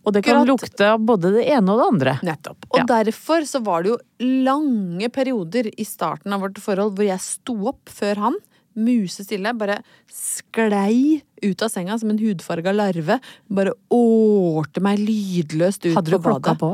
Og 0.01 0.13
det 0.15 0.23
kan 0.25 0.41
lukte 0.49 0.93
av 0.95 1.03
både 1.05 1.33
det 1.37 1.45
ene 1.53 1.73
og 1.75 1.81
det 1.81 1.89
andre. 1.93 2.15
Nettopp. 2.25 2.65
Og 2.71 2.79
Ja. 2.81 2.87
derfor 3.03 3.45
så 3.45 3.61
var 3.63 3.83
det 3.83 3.93
jo 3.93 3.99
lange 4.43 5.09
perioder 5.13 5.69
i 5.77 5.85
starten 5.85 6.33
av 6.33 6.41
vårt 6.41 6.57
forhold 6.61 6.95
hvor 6.97 7.05
jeg 7.05 7.21
sto 7.21 7.57
opp 7.69 7.89
før 7.89 8.15
han, 8.25 8.39
musestille, 8.77 9.53
bare 9.57 9.79
sklei 10.11 11.21
ut 11.41 11.63
av 11.65 11.71
senga 11.73 11.97
som 11.99 12.11
en 12.13 12.19
hudfarga 12.21 12.73
larve. 12.75 13.17
Bare 13.51 13.73
årte 13.93 14.83
meg 14.83 15.01
lydløst 15.01 15.87
ut 15.89 15.95
Hadde 15.97 16.13
du 16.13 16.17
på 16.17 16.29
klokka 16.29 16.55
på? 16.59 16.71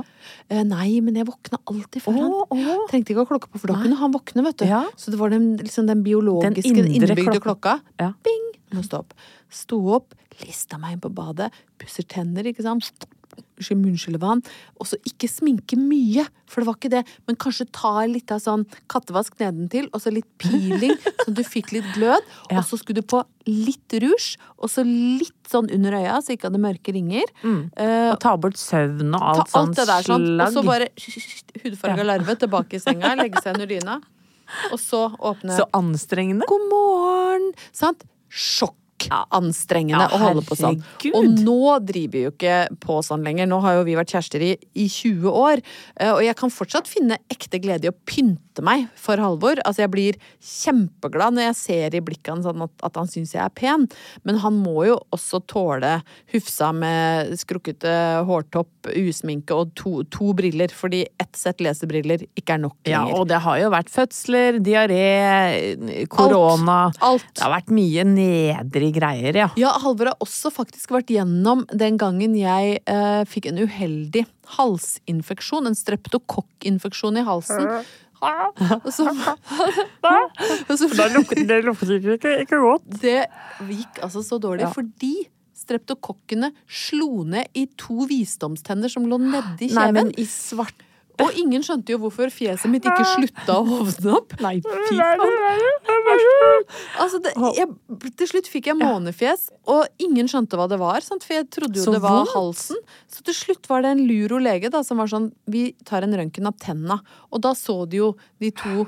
Eh, 0.51 0.63
nei, 0.67 0.99
men 1.03 1.17
jeg 1.19 1.27
våkna 1.29 1.59
alltid 1.71 2.03
foran 2.03 2.25
han. 2.25 2.35
Å, 2.35 2.45
å. 2.51 2.77
Trengte 2.91 3.13
ikke 3.13 3.23
å 3.23 3.25
ha 3.25 3.31
klokka 3.31 3.51
på, 3.51 3.61
for 3.63 3.71
da 3.71 3.79
kunne 3.81 3.99
han 3.99 4.13
våkne, 4.15 4.43
vet 4.49 4.61
du. 4.61 4.67
Ja. 4.69 4.83
Så 4.99 5.13
det 5.13 5.19
var 5.21 5.33
den, 5.33 5.53
liksom 5.61 5.87
den 5.89 6.03
biologiske, 6.05 6.75
Den 6.75 6.91
innebygde 6.91 7.39
klokka. 7.39 7.79
klokka. 7.79 7.99
Ja. 8.03 8.11
Bing! 8.27 8.47
Må 8.75 8.83
stå 8.83 9.01
opp. 9.05 9.15
Sto 9.53 9.79
opp, 9.95 10.15
lista 10.43 10.79
meg 10.81 10.97
inn 10.97 11.03
på 11.03 11.11
badet, 11.15 11.53
pusser 11.79 12.03
tenner, 12.07 12.47
ikke 12.51 12.65
sant. 12.65 13.07
Munnskyllevann. 13.77 14.43
Og 14.79 14.85
så 14.89 14.97
ikke 15.09 15.27
sminke 15.31 15.77
mye, 15.79 16.25
for 16.47 16.61
det 16.61 16.67
var 16.69 16.75
ikke 16.77 16.91
det. 16.93 17.01
Men 17.27 17.37
kanskje 17.41 17.65
ta 17.73 17.93
litt 18.05 18.29
av 18.31 18.39
sånn 18.43 18.65
kattevask 18.91 19.37
nedentil, 19.41 19.87
og 19.93 20.01
så 20.03 20.13
litt 20.13 20.27
peeling, 20.41 20.93
så 21.25 21.33
du 21.33 21.41
fikk 21.47 21.71
litt 21.75 21.87
glød. 21.95 22.21
Ja. 22.51 22.59
Og 22.59 22.67
så 22.69 22.77
skulle 22.81 23.01
du 23.01 23.07
på 23.09 23.23
litt 23.47 23.97
rouge, 24.03 24.35
og 24.59 24.69
så 24.69 24.83
litt 24.87 25.33
sånn 25.49 25.69
under 25.73 25.97
øya, 25.97 26.19
så 26.21 26.35
ikke 26.35 26.49
hadde 26.51 26.61
mørke 26.61 26.93
ringer. 26.95 27.25
Eh, 27.43 28.11
Og 28.11 28.19
ta 28.23 28.35
bort 28.37 28.59
søvn 28.59 29.15
og 29.15 29.21
alt, 29.23 29.47
Ta 29.53 29.61
alt 29.61 29.77
sånn 29.77 29.87
der 29.87 30.05
sånn, 30.07 30.27
og 30.41 30.51
så 30.53 30.61
slag. 30.61 30.69
bare 30.69 30.91
hudfarga 31.63 32.03
larve 32.05 32.35
tilbake 32.43 32.77
i 32.77 32.83
senga, 32.83 33.15
legge 33.21 33.41
seg 33.41 33.55
under 33.57 33.69
dyna. 33.73 33.97
Og 34.71 34.79
så 34.79 35.05
åpne 35.19 35.57
Så 35.57 35.65
anstrengende. 35.75 36.45
God 36.47 36.69
morgen! 36.71 37.49
Sant? 37.75 38.05
Sjokkanstrengende 38.97 40.07
Ja, 40.07 40.09
å 40.13 40.19
holde 40.21 40.43
på 40.45 40.55
sånn. 40.57 40.79
Og 41.13 41.27
nå 41.43 41.77
driver 41.85 42.11
vi 42.17 42.23
jo 42.25 42.31
ikke 42.33 42.57
på 42.83 42.99
sånn 43.05 43.23
lenger. 43.25 43.47
Nå 43.49 43.59
har 43.63 43.77
jo 43.77 43.83
vi 43.87 43.95
vært 43.97 44.13
kjærester 44.15 44.41
i, 44.43 44.51
i 44.75 44.87
20 44.89 45.29
år. 45.31 45.61
eh, 45.99 46.11
Og 46.11 46.21
jeg 46.25 46.35
kan 46.39 46.49
fortsatt 46.53 46.87
finne 46.89 47.17
ekte 47.31 47.59
glede 47.61 47.85
i 47.87 47.91
å 47.91 47.95
pynte 48.05 48.63
meg 48.65 48.87
for 48.97 49.17
Halvor. 49.21 49.61
Altså 49.65 49.83
jeg 49.85 49.91
blir 49.93 50.17
kjempeglad 50.41 51.35
når 51.37 51.49
jeg 51.51 51.57
ser 51.61 51.95
i 51.97 52.01
blikket 52.01 52.31
hans 52.33 52.47
sånn 52.47 52.63
at, 52.65 52.73
at 52.83 52.95
han 52.97 53.07
syns 53.11 53.33
jeg 53.35 53.43
er 53.43 53.53
pen. 53.53 53.85
Men 54.25 54.39
han 54.43 54.57
må 54.63 54.87
jo 54.87 54.97
også 55.13 55.43
tåle 55.47 55.99
Hufsa 56.33 56.71
med 56.73 57.35
skrukkete 57.37 57.93
hårtopp, 58.27 58.89
usminke 58.97 59.53
og 59.55 59.73
to, 59.77 60.01
to 60.13 60.33
briller. 60.37 60.73
Fordi 60.73 61.03
ett 61.21 61.37
sett 61.37 61.61
lesebriller 61.63 62.25
ikke 62.37 62.57
er 62.57 62.63
nok 62.65 62.89
Ja, 62.89 63.03
og 63.05 63.27
det 63.29 63.41
har 63.45 63.59
jo 63.61 63.69
vært 63.73 63.91
fødsler, 63.93 64.57
diaré, 64.63 65.05
korona. 66.09 66.91
Alt. 67.05 67.27
Det 67.35 67.43
har 67.45 67.53
vært 67.53 67.71
mye 67.73 68.03
nedrig 68.87 68.95
greier, 68.95 69.35
ja. 69.35 69.49
Ja, 69.57 69.73
Halvor 69.81 70.11
har 70.11 70.17
også 70.23 70.51
faktisk 70.53 70.91
vært 70.91 71.09
gjennom 71.11 71.65
den 71.71 71.97
gangen 71.97 72.35
jeg 72.37 72.79
eh, 72.85 73.23
fikk 73.27 73.47
en 73.51 73.59
uheldig 73.59 74.25
halsinfeksjon. 74.57 75.67
En 75.67 75.75
streptokokkinfeksjon 75.75 77.17
i 77.17 77.25
halsen. 77.27 77.83
Og 78.21 78.91
så, 78.91 79.05
og 80.69 80.75
så 80.77 80.87
det 80.89 81.11
lukter 81.13 82.15
ikke, 82.17 82.57
godt. 82.57 82.87
Det 83.01 83.27
gikk 83.67 84.01
altså 84.03 84.23
så 84.25 84.39
dårlig 84.41 84.65
Ja. 84.65 84.71
fordi 84.73 85.27
streptokokkene 85.57 86.51
slo 86.69 87.23
ned 87.27 87.47
i 87.57 87.67
to 87.77 88.05
visdomstenner 88.07 88.89
som 88.89 89.05
lå 89.09 89.17
nedi 89.19 89.71
Nei, 89.73 89.91
men 89.91 90.11
kjeven. 90.13 90.19
i 90.21 90.25
svart 90.29 90.83
Og 91.19 91.33
ingen 91.33 91.63
skjønte 91.65 91.89
jo 91.95 91.97
hvorfor 91.97 92.29
fjeset 92.29 92.69
mitt 92.69 92.85
ikke 92.85 93.03
slutta 93.15 93.55
å 93.57 93.63
hovne 93.65 94.11
opp. 94.19 94.35
Nei, 94.39 94.59
fy 94.61 94.97
faen. 94.99 95.23
Altså, 96.99 97.19
det, 97.23 97.31
jeg, 97.57 97.67
til 98.19 98.27
slutt 98.31 98.47
fikk 98.51 98.67
jeg 98.71 98.77
månefjes, 98.79 99.47
og 99.69 99.85
ingen 100.01 100.27
skjønte 100.29 100.57
hva 100.59 100.65
det 100.71 100.79
var. 100.81 100.99
Sant? 101.05 101.23
For 101.27 101.37
jeg 101.37 101.47
trodde 101.53 101.77
jo 101.79 101.83
Så 101.85 101.93
det 101.95 102.01
var 102.03 102.19
vondt. 102.21 102.33
halsen. 102.35 102.79
Så 103.11 103.23
til 103.27 103.35
slutt 103.37 103.69
var 103.69 103.85
det 103.85 103.91
en 103.95 104.03
luro 104.09 104.39
lege 104.41 104.71
da, 104.73 104.81
som 104.83 104.97
var 105.01 105.07
sånn 105.11 105.29
Vi 105.51 105.69
tar 105.87 106.01
en 106.07 106.15
røntgen 106.17 106.47
av 106.49 106.55
tenna. 106.61 106.99
Og 107.31 107.41
da 107.45 107.53
så 107.57 107.77
de 107.89 107.97
jo 108.01 108.09
de 108.41 108.51
to 108.51 108.85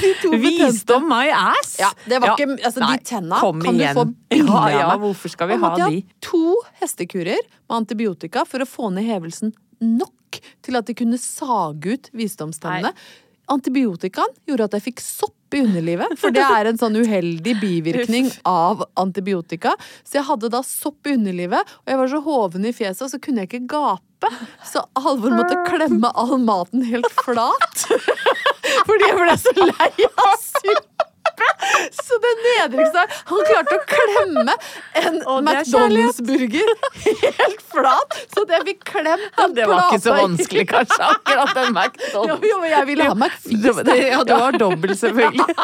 De 0.00 0.10
to 0.22 0.30
Visdom 0.40 1.06
my 1.10 1.28
ass! 1.34 1.76
Ja, 1.80 1.90
det 2.08 2.20
var 2.22 2.34
ikke 2.36 2.56
Altså, 2.60 2.80
Nei, 2.84 2.92
de 2.98 3.04
tenna 3.10 3.40
kan 3.40 3.56
igjen. 3.74 3.94
du 3.94 4.00
få 4.00 4.04
Ja, 4.40 4.46
av 4.60 4.70
ja, 4.70 4.78
ja, 4.84 4.96
hvorfor 5.00 5.32
skal 5.32 5.50
vi 5.50 5.56
ha 5.62 5.72
de? 5.80 6.02
to 6.24 6.40
hestekurer 6.80 7.40
med 7.40 7.76
antibiotika 7.82 8.44
for 8.48 8.62
å 8.64 8.68
få 8.68 8.90
ned 8.94 9.08
hevelsen 9.08 9.52
nok 9.80 10.38
til 10.62 10.76
at 10.78 10.86
de 10.86 10.94
kunne 10.94 11.18
sage 11.18 11.96
ut 11.96 12.10
visdomstennene. 12.16 12.92
Antibiotikaen 13.50 14.32
gjorde 14.48 14.68
at 14.68 14.76
jeg 14.78 14.90
fikk 14.90 15.02
sopp 15.04 15.56
i 15.56 15.64
underlivet, 15.64 16.14
for 16.20 16.30
det 16.34 16.44
er 16.44 16.68
en 16.70 16.78
sånn 16.78 16.94
uheldig 17.00 17.56
bivirkning 17.58 18.28
av 18.46 18.84
antibiotika. 19.00 19.72
Så 20.06 20.20
jeg 20.20 20.28
hadde 20.28 20.52
da 20.52 20.60
sopp 20.66 21.10
i 21.10 21.16
underlivet, 21.18 21.72
og 21.82 21.90
jeg 21.90 21.98
var 21.98 22.12
så 22.12 22.20
hoven 22.22 22.68
i 22.68 22.74
fjeset, 22.76 23.02
og 23.08 23.10
så 23.10 23.18
kunne 23.22 23.42
jeg 23.42 23.50
ikke 23.50 23.66
gape. 23.74 24.30
Så 24.68 24.84
Halvor 25.00 25.34
måtte 25.34 25.58
klemme 25.66 26.12
all 26.14 26.36
maten 26.44 26.84
helt 26.86 27.10
flat. 27.24 27.86
Fordi 28.86 29.08
jeg 29.08 29.18
ble 29.18 29.36
så 29.42 29.54
lei 29.58 29.90
av 30.10 30.34
suppe. 31.40 32.04
Så 32.04 32.18
det 32.24 32.32
nedrigste 32.44 33.04
Han 33.30 33.44
klarte 33.48 33.76
å 33.76 33.82
klemme 33.90 34.56
en 35.00 35.16
er 35.20 35.42
McDonald's-burger 35.46 36.72
helt 37.40 37.62
flat, 37.72 38.18
så 38.34 38.44
det 38.48 38.62
fikk 38.66 38.84
klemt 38.92 39.36
den 39.38 39.54
Det 39.54 39.66
var 39.70 39.86
ikke 39.88 40.02
så 40.04 40.16
vanskelig, 40.18 40.66
kanskje, 40.70 41.10
akkurat 41.14 41.54
den 41.54 41.74
McDonald's. 41.74 42.48
jo, 42.50 42.60
men 42.60 42.70
jeg 42.70 42.86
ville 42.90 43.08
ha 43.10 43.14
McFeast. 43.14 43.92
Ja, 44.00 44.22
du 44.24 44.34
har 44.34 44.58
dobbel, 44.58 44.96
selvfølgelig. 44.96 45.46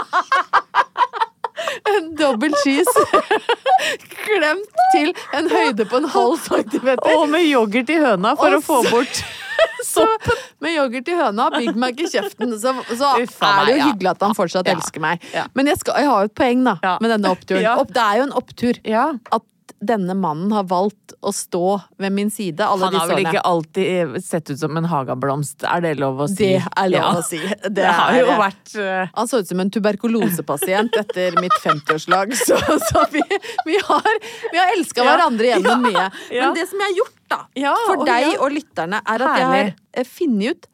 En 1.86 2.14
dobbel 2.16 2.52
cheese. 2.64 3.06
Klemt 4.12 4.82
til 4.94 5.12
en 5.34 5.48
høyde 5.50 5.86
på 5.88 5.96
en 6.02 6.08
halv 6.12 6.36
centimeter. 6.44 7.16
Og 7.16 7.28
med 7.32 7.46
yoghurt 7.48 7.90
i 7.90 7.98
høna 8.02 8.34
for 8.38 8.52
Og 8.52 8.60
å 8.60 8.64
få 8.64 8.82
bort 8.90 9.22
Så 9.86 10.04
med 10.64 10.72
yoghurt 10.76 11.08
i 11.12 11.16
høna, 11.18 11.48
Big 11.56 11.76
Mac 11.76 11.98
i 12.00 12.06
kjeften, 12.08 12.54
så, 12.60 12.72
så 12.96 13.10
Uffa, 13.22 13.50
er 13.60 13.68
det 13.68 13.74
jo 13.78 13.88
hyggelig 13.90 14.10
at 14.14 14.22
han 14.24 14.36
fortsatt 14.38 14.70
elsker 14.72 15.02
meg. 15.04 15.24
Men 15.58 15.68
jeg, 15.72 15.80
skal, 15.82 16.00
jeg 16.00 16.08
har 16.12 16.24
jo 16.24 16.30
et 16.30 16.36
poeng 16.38 16.64
da, 16.66 16.76
med 17.02 17.12
denne 17.12 17.32
oppturen. 17.36 17.66
Opp, 17.76 17.92
det 17.92 18.04
er 18.06 18.22
jo 18.22 18.28
en 18.30 18.34
opptur 18.40 18.80
Ja. 18.88 19.04
at 19.36 19.44
denne 19.82 20.14
mannen 20.16 20.52
har 20.54 20.64
valgt 20.70 21.14
å 21.26 21.32
stå 21.34 21.62
ved 22.00 22.12
min 22.14 22.30
side 22.30 22.60
alle 22.64 22.86
Han 22.88 22.94
har 22.96 23.08
vel 23.10 23.22
ikke 23.24 23.42
alltid 23.44 24.16
sett 24.24 24.50
ut 24.50 24.58
som 24.60 24.76
en 24.78 24.84
hageblomst, 24.90 25.64
er 25.66 25.80
det 25.84 25.94
lov 26.00 26.20
å 26.24 26.28
si? 26.30 26.36
Det 26.56 26.62
er 26.76 26.88
lov 26.92 27.00
Ja. 27.00 27.10
å 27.18 27.24
si. 27.26 27.40
Det, 27.62 27.72
Det 27.80 27.86
har 27.98 28.14
jo 28.18 28.26
det. 28.30 28.36
vært 28.40 28.76
eh, 28.84 29.10
Han 29.16 29.28
så 29.28 29.40
ut 29.42 29.48
som 29.50 29.60
en 29.64 29.70
tuberkulosepasient 29.74 30.96
etter 31.02 31.36
mitt 31.40 31.56
50-årslag, 31.64 32.32
så, 32.46 32.56
så 32.90 33.04
vi, 33.12 33.22
vi 33.66 33.76
har, 33.88 34.08
vi 34.52 34.58
har 34.62 34.72
elska 34.76 35.02
Ja. 35.04 35.10
hverandre 35.12 35.52
gjennom 35.54 35.82
mye. 35.88 36.06
Men 36.32 36.54
det 36.56 36.68
som 36.70 36.80
jeg 36.80 36.92
har 36.92 36.96
gjort, 37.02 37.18
da, 37.28 37.42
for 37.86 38.00
og 38.00 38.06
deg 38.06 38.32
og 38.38 38.50
lytterne, 38.54 39.02
er 39.02 39.26
at 39.28 39.38
jeg 39.42 39.50
har 39.52 39.70
eh, 39.98 40.06
funnet 40.08 40.56
ut 40.56 40.72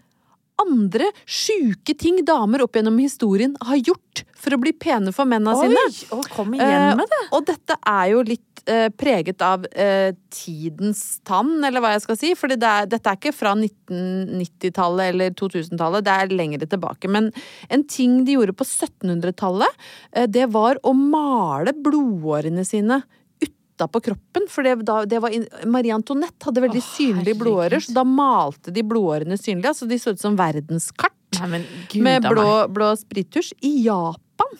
andre 0.62 1.08
sjuke 1.26 1.94
ting 1.98 2.20
damer 2.28 2.62
opp 2.62 2.76
gjennom 2.76 2.98
historien 3.00 3.56
har 3.66 3.80
gjort 3.80 4.20
for 4.38 4.54
å 4.54 4.58
bli 4.62 4.70
pene 4.76 5.10
for 5.16 5.26
mennene 5.26 5.56
sine. 5.58 5.80
Oi, 5.88 5.96
å, 6.14 6.20
kom 6.36 6.52
igjen 6.54 6.92
med 7.00 7.08
det. 7.10 7.20
Eh, 7.24 7.30
og 7.34 7.46
dette 7.48 7.78
er 7.88 8.10
jo 8.12 8.20
litt 8.28 8.51
eh, 8.66 8.88
preget 8.98 9.42
av 9.42 9.64
eh, 9.72 10.14
tidens 10.32 11.20
tann, 11.26 11.56
eller 11.64 11.82
hva 11.82 11.94
jeg 11.94 12.04
skal 12.06 12.18
si. 12.20 12.32
For 12.38 12.52
det 12.52 12.60
dette 12.62 13.00
er 13.00 13.18
ikke 13.18 13.34
fra 13.34 13.54
1990-tallet 13.58 15.12
eller 15.12 15.34
2000-tallet, 15.38 16.06
det 16.06 16.14
er 16.16 16.36
lengre 16.36 16.68
tilbake. 16.68 17.10
Men 17.12 17.30
en 17.72 17.86
ting 17.88 18.22
de 18.26 18.36
gjorde 18.38 18.56
på 18.58 18.66
1700-tallet, 18.68 19.82
eh, 20.16 20.28
det 20.30 20.48
var 20.54 20.80
å 20.82 20.94
male 20.96 21.74
blodårene 21.76 22.64
sine 22.68 23.02
utapå 23.42 24.00
kroppen. 24.00 24.46
For 24.50 24.66
det, 24.66 24.76
da, 24.88 25.02
det 25.08 25.22
var, 25.22 25.34
Marie 25.66 25.94
Antoinette 25.94 26.48
hadde 26.48 26.64
veldig 26.64 26.84
synlige 26.84 27.38
blodårer, 27.40 27.82
så 27.82 27.96
da 27.96 28.06
malte 28.06 28.74
de 28.74 28.84
blodårene 28.86 29.38
synlige. 29.40 29.74
Altså 29.74 29.90
de 29.90 29.98
så 30.00 30.14
ut 30.14 30.22
som 30.22 30.38
verdenskart 30.38 31.18
Nei, 31.40 31.62
gud 31.88 32.02
med 32.04 32.26
blå, 32.28 32.68
blå 32.68 32.92
sprittusj. 33.00 33.54
I 33.64 33.72
Japan, 33.86 34.58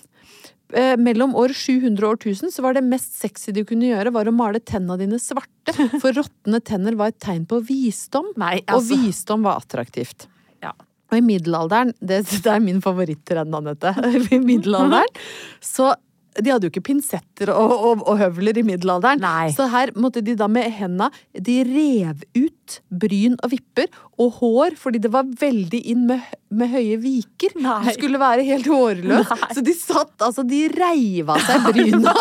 mellom 1.00 1.35
år 1.37 1.52
700 1.56 2.06
og 2.06 2.14
år 2.14 2.20
1000, 2.32 2.52
så 2.54 2.64
var 2.64 2.76
det 2.76 2.85
mest 2.87 3.18
sexy 3.20 3.52
du 3.52 3.62
kunne 3.68 3.90
gjøre, 3.90 4.12
var 4.14 4.28
å 4.28 4.35
male 4.35 4.61
tenna 4.64 4.96
dine 5.00 5.18
svarte. 5.20 5.74
For 6.02 6.16
råtne 6.16 6.62
tenner 6.64 6.96
var 6.98 7.12
et 7.12 7.20
tegn 7.22 7.44
på 7.48 7.61
visdom, 7.68 8.30
Nei, 8.40 8.58
og 8.66 8.78
altså. 8.80 9.00
visdom 9.02 9.44
var 9.48 9.61
attraktivt. 9.61 10.28
Ja. 10.64 10.72
Og 11.12 11.18
i 11.18 11.24
middelalderen, 11.24 11.92
det, 12.00 12.22
det 12.30 12.54
er 12.54 12.64
min 12.64 12.80
favorittrend, 12.85 13.52
Anette, 13.58 13.92
i 14.32 14.40
middelalderen, 14.40 15.20
så 15.61 15.92
de 16.38 16.53
hadde 16.53 16.68
jo 16.68 16.73
ikke 16.73 16.85
pinsetter 16.87 17.51
og, 17.53 17.73
og, 17.73 18.05
og 18.09 18.21
høvler 18.21 18.61
i 18.61 18.64
middelalderen. 18.66 19.21
Nei. 19.23 19.51
Så 19.53 19.66
her 19.73 19.92
måtte 19.99 20.23
de 20.25 20.35
da 20.38 20.49
med 20.49 20.71
henda 20.73 21.11
De 21.33 21.59
rev 21.66 22.23
ut 22.38 22.79
bryn 22.88 23.35
og 23.42 23.53
vipper 23.53 23.90
og 24.23 24.38
hår, 24.38 24.77
fordi 24.81 25.03
det 25.03 25.11
var 25.12 25.27
veldig 25.27 25.81
inn 25.92 26.07
med, 26.09 26.23
med 26.55 26.71
høye 26.73 26.97
viker. 27.03 27.57
Nei. 27.61 27.81
Du 27.88 27.90
skulle 27.99 28.21
være 28.23 28.47
helt 28.49 28.71
hårløs. 28.71 29.29
Nei. 29.29 29.51
Så 29.53 29.64
de 29.66 29.77
satt 29.77 30.11
Altså, 30.23 30.45
de 30.47 30.64
reiv 30.71 31.33
av 31.33 31.40
seg 31.42 31.64
bryna 31.66 32.12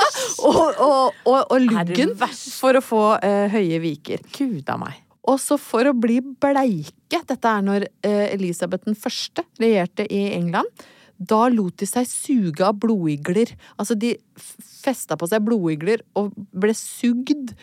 og, 0.49 0.81
og, 0.81 1.21
og, 1.29 1.55
luggen 1.61 2.15
for 2.17 2.79
å 2.79 2.83
få 2.83 3.03
eh, 3.23 3.45
høye 3.53 3.79
viker. 3.83 4.23
Gud 4.33 4.71
a 4.71 4.77
meg. 4.81 4.97
Og 5.29 5.37
så 5.41 5.57
for 5.61 5.85
å 5.85 5.93
bli 5.93 6.17
bleike, 6.21 7.21
dette 7.29 7.51
er 7.51 7.61
når 7.65 7.85
eh, 8.07 8.31
Elisabeth 8.33 8.87
den 8.89 8.97
første 8.97 9.45
regjerte 9.61 10.07
i 10.09 10.31
England, 10.33 10.87
da 11.21 11.43
lot 11.53 11.75
de 11.77 11.85
seg 11.85 12.07
suge 12.09 12.65
av 12.65 12.79
blodigler. 12.81 13.51
Altså 13.77 13.93
de 13.99 14.15
festa 14.81 15.17
på 15.19 15.27
seg 15.29 15.43
blodigler 15.45 16.01
og 16.17 16.31
ble 16.57 16.73
sugd 16.77 17.53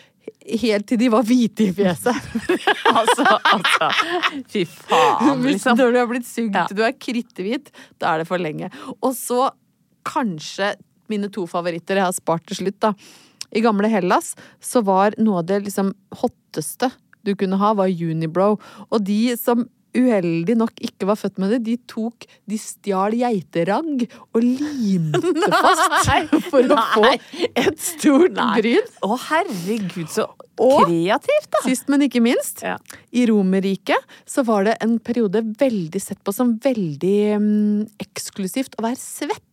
helt 0.62 0.86
til 0.88 1.00
de 1.00 1.08
var 1.10 1.24
hvite 1.26 1.68
i 1.70 1.72
fjeset. 1.74 2.14
Altså, 2.98 3.24
altså. 3.52 3.88
Fy 4.48 4.62
faen, 4.68 5.42
liksom. 5.44 5.76
Når 5.78 5.92
du 5.92 5.98
har 6.00 6.06
blitt 6.10 6.26
sugd 6.28 6.56
Ja. 6.56 6.64
du 6.72 6.80
er 6.86 6.94
kritthvit, 6.96 7.68
da 8.00 8.14
er 8.14 8.22
det 8.22 8.28
for 8.30 8.40
lenge. 8.40 8.70
Og 9.02 9.12
så 9.18 9.50
kanskje 10.08 10.72
mine 11.12 11.28
to 11.32 11.44
favoritter 11.48 11.98
jeg 12.00 12.06
har 12.08 12.16
spart 12.16 12.46
til 12.48 12.62
slutt, 12.62 12.78
da. 12.84 12.92
I 13.56 13.62
gamle 13.64 13.88
Hellas 13.92 14.34
så 14.60 14.82
var 14.84 15.16
noe 15.20 15.40
av 15.42 15.48
det 15.48 15.62
liksom 15.66 15.92
hotteste 16.20 16.90
du 17.24 17.34
kunne 17.36 17.58
ha, 17.60 17.74
var 17.76 17.88
unibrow. 17.92 18.58
Og 18.88 19.04
de 19.04 19.34
som 19.40 19.66
uheldig 19.96 20.56
nok 20.58 20.72
ikke 20.84 21.06
var 21.08 21.16
født 21.16 21.38
med 21.40 21.50
det, 21.54 21.58
de 21.64 21.76
tok 21.88 22.26
De 22.48 22.58
stjal 22.60 23.14
geiteragg 23.18 24.04
og 24.34 24.42
limte 24.44 25.48
fast 25.62 26.10
for 26.50 26.74
å 26.74 26.78
få 26.94 27.12
et 27.54 27.78
stort 27.80 28.36
Nei. 28.36 28.50
bryn. 28.60 28.90
Å, 29.06 29.16
herregud, 29.28 30.08
så 30.12 30.26
Og- 30.58 30.84
kreativt, 30.88 31.48
da! 31.54 31.62
Sist, 31.64 31.88
men 31.88 32.02
ikke 32.08 32.20
minst, 32.24 32.62
Ja. 32.66 32.76
i 33.14 33.24
Romerriket 33.30 34.02
så 34.28 34.44
var 34.44 34.64
det 34.68 34.76
en 34.84 34.98
periode 34.98 35.42
veldig 35.58 36.00
sett 36.02 36.20
på 36.26 36.34
som 36.34 36.56
veldig 36.58 37.18
um, 37.38 37.86
eksklusivt 38.02 38.74
å 38.78 38.84
være 38.88 38.98
svett. 39.00 39.44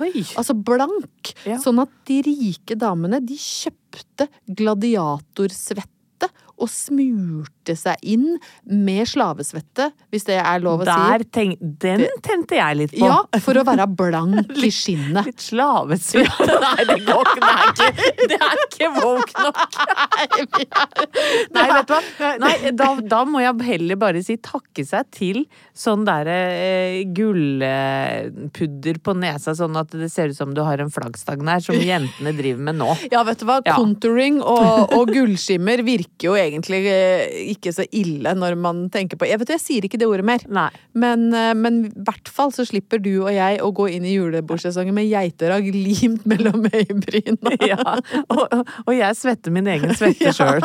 Oi. 0.00 0.24
Altså 0.34 0.52
blank. 0.58 1.30
Ja. 1.46 1.56
Sånn 1.62 1.78
at 1.82 1.90
de 2.08 2.20
rike 2.26 2.74
damene, 2.78 3.20
de 3.22 3.36
kjøpte 3.38 4.26
gladiatorsvette 4.50 6.28
og 6.60 6.68
smurte 6.70 7.74
seg 7.78 7.96
inn 8.02 8.26
med 8.68 9.06
slavesvette, 9.08 9.90
hvis 10.12 10.26
det 10.28 10.36
er 10.42 10.60
lov 10.62 10.82
å 10.82 10.86
Der 10.88 11.24
si. 11.24 11.28
tenk, 11.36 11.58
den 11.82 12.04
tente 12.24 12.58
jeg 12.58 12.78
litt 12.78 12.94
på. 12.96 13.06
Ja, 13.06 13.20
for 13.44 13.60
å 13.60 13.64
være 13.68 13.86
blank 14.00 14.52
i 14.60 14.70
skinnet. 14.74 15.24
Litt 15.30 15.44
slavesvette. 15.44 16.58
Nei, 16.66 16.86
det 16.90 16.98
går 17.06 17.30
ikke. 17.32 17.40
Det 17.40 17.54
er 17.54 17.70
ikke, 17.70 18.26
det 18.34 18.40
er 18.48 18.62
ikke 18.66 18.90
woke 18.98 19.46
nok. 19.46 19.60
Nei, 21.56 21.66
vet 21.72 21.88
du 21.88 21.94
hva. 21.94 22.00
Nei, 22.44 22.54
da, 22.76 22.90
da 23.16 23.22
må 23.28 23.42
jeg 23.44 23.54
heller 23.70 24.00
bare 24.00 24.22
si 24.26 24.36
takke 24.42 24.84
seg 24.86 25.08
til 25.16 25.42
sånn 25.76 26.04
derre 26.08 26.36
eh, 26.60 27.00
gullpudder 27.16 28.98
på 29.04 29.14
nesa, 29.18 29.54
sånn 29.56 29.76
at 29.80 29.92
det 29.96 30.08
ser 30.12 30.30
ut 30.32 30.36
som 30.38 30.52
du 30.56 30.62
har 30.66 30.78
en 30.82 30.90
flaggstang 30.92 31.42
der, 31.46 31.62
som 31.64 31.76
jentene 31.78 32.32
driver 32.36 32.62
med 32.70 32.78
nå. 32.80 32.90
Ja, 33.12 33.22
vet 33.26 33.40
du 33.42 33.46
hva? 33.48 33.60
Contouring 33.70 34.40
og, 34.42 34.92
og 34.96 35.10
gullskimmer 35.14 35.82
virker 35.86 36.30
jo 36.30 36.34
egentlig 36.36 36.49
eh, 36.58 37.52
ikke 37.52 37.72
så 37.72 37.86
ille 37.92 38.34
når 38.34 38.56
man 38.58 38.88
tenker 38.90 39.16
på 39.16 39.28
Jeg 39.28 39.40
vet 39.40 39.48
du, 39.48 39.54
jeg 39.54 39.62
sier 39.62 39.86
ikke 39.86 40.00
det 40.00 40.08
ordet 40.08 40.26
mer. 40.26 40.44
Nei. 40.48 40.68
Men, 40.94 41.32
eh, 41.34 41.54
i 41.54 42.04
hvert 42.04 42.28
fall 42.28 42.52
så 42.52 42.66
slipper 42.66 42.98
du 42.98 43.22
og 43.22 43.32
jeg 43.34 43.60
å 43.62 43.70
gå 43.72 43.88
inn 43.94 44.04
i 44.04 44.16
julebordsesongen 44.16 44.94
med 44.94 45.10
geiterag 45.10 45.70
limt 45.74 46.26
mellom 46.26 46.66
øyebryna. 46.66 47.56
Ja, 47.70 47.98
og, 48.32 48.54
og 48.86 48.94
jeg 48.96 49.16
svetter 49.18 49.52
min 49.54 49.68
egen 49.70 49.92
svette 49.94 50.32
sjøl. 50.38 50.64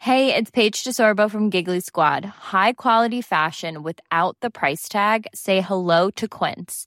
Hey, 0.00 0.34
it's 0.34 0.50
Paige 0.50 0.82
DeSorbo 0.82 1.30
from 1.30 1.50
Giggly 1.50 1.80
Squad. 1.80 2.24
High 2.24 2.72
quality 2.72 3.20
fashion 3.20 3.82
without 3.82 4.34
the 4.40 4.48
price 4.50 4.88
tag. 4.88 5.26
Say 5.34 5.60
hello 5.60 6.10
to 6.12 6.26
Quince. 6.26 6.86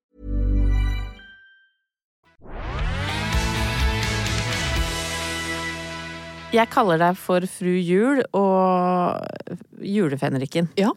Jeg 6.51 6.67
kaller 6.67 6.99
deg 6.99 7.15
for 7.15 7.45
fru 7.47 7.71
Jul 7.79 8.21
og 8.35 9.23
julefenriken. 9.79 10.67
Ja. 10.75 10.91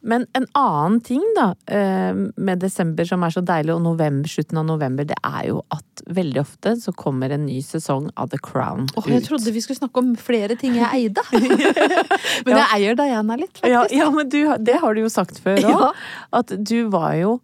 Men 0.00 0.24
en 0.32 0.46
annen 0.56 1.00
ting 1.04 1.20
da, 1.36 1.50
eh, 1.66 2.14
med 2.36 2.62
desember 2.62 3.04
som 3.04 3.24
er 3.26 3.34
så 3.34 3.42
deilig, 3.44 3.74
og 3.74 3.82
november, 3.84 4.30
slutten 4.30 4.60
av 4.62 4.64
november, 4.64 5.04
det 5.04 5.18
er 5.26 5.50
jo 5.50 5.60
at 5.74 6.04
veldig 6.06 6.40
ofte 6.40 6.72
så 6.80 6.94
kommer 6.96 7.34
en 7.34 7.44
ny 7.46 7.58
sesong 7.60 8.08
av 8.16 8.30
The 8.32 8.40
Crown 8.40 8.88
ut 8.96 9.10
jeg 9.10 9.26
trodde 9.26 9.52
vi 9.52 9.60
skulle 9.60 9.78
snakke 9.78 10.00
om 10.00 10.14
flere 10.16 10.56
ting 10.56 10.78
jeg 10.78 10.88
eide. 10.88 11.24
Men 12.46 12.56
jeg 12.62 12.66
eier 12.78 12.96
Diana 12.96 13.36
litt, 13.36 13.52
faktisk. 13.58 13.68
Ja, 13.68 13.84
ja 13.92 14.08
men 14.14 14.28
du, 14.32 14.40
det 14.64 14.80
har 14.80 14.94
du 14.94 15.02
jo 15.02 15.12
sagt 15.12 15.42
før 15.42 15.60
òg. 15.60 15.68
Ja. 15.68 15.92
At 16.40 16.54
du 16.56 16.88
var 16.88 17.14
jo 17.18 17.40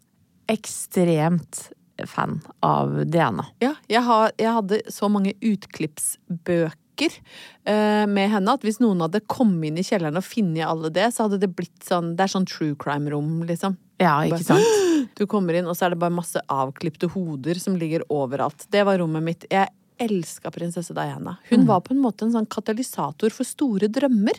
ekstremt 0.49 1.67
fan 2.05 2.41
av 2.67 3.05
Diana. 3.09 3.47
Ja, 3.65 3.75
jeg, 3.89 4.03
har, 4.05 4.33
jeg 4.39 4.53
hadde 4.59 4.81
så 4.93 5.09
mange 5.13 5.33
utklippsbøker 5.41 7.17
eh, 7.65 8.05
med 8.11 8.31
henne 8.33 8.55
at 8.57 8.67
hvis 8.67 8.81
noen 8.83 9.01
hadde 9.05 9.23
kommet 9.31 9.71
inn 9.71 9.81
i 9.81 9.87
kjelleren 9.87 10.21
og 10.21 10.27
funnet 10.27 10.67
alle 10.69 10.91
det, 10.93 11.09
så 11.15 11.27
hadde 11.27 11.41
det 11.43 11.53
blitt 11.57 11.87
sånn 11.87 12.15
Det 12.17 12.27
er 12.27 12.35
sånn 12.37 12.49
true 12.49 12.77
crime-rom, 12.81 13.43
liksom. 13.49 13.79
Ja, 14.03 14.19
ikke 14.29 14.45
sant? 14.45 14.67
Du 15.17 15.25
kommer 15.31 15.57
inn, 15.57 15.69
og 15.71 15.77
så 15.79 15.87
er 15.87 15.95
det 15.95 16.01
bare 16.03 16.13
masse 16.13 16.41
avklipte 16.53 17.09
hoder 17.15 17.57
som 17.61 17.77
ligger 17.81 18.03
overalt. 18.13 18.67
Det 18.73 18.83
var 18.85 18.99
rommet 19.01 19.25
mitt. 19.25 19.47
Jeg 19.49 19.71
elska 20.03 20.51
prinsesse 20.53 20.93
Diana. 20.93 21.39
Hun 21.49 21.65
var 21.69 21.81
på 21.87 21.95
en 21.95 22.03
måte 22.03 22.27
en 22.27 22.35
sånn 22.35 22.49
katalysator 22.53 23.33
for 23.33 23.49
store 23.49 23.89
drømmer. 23.89 24.37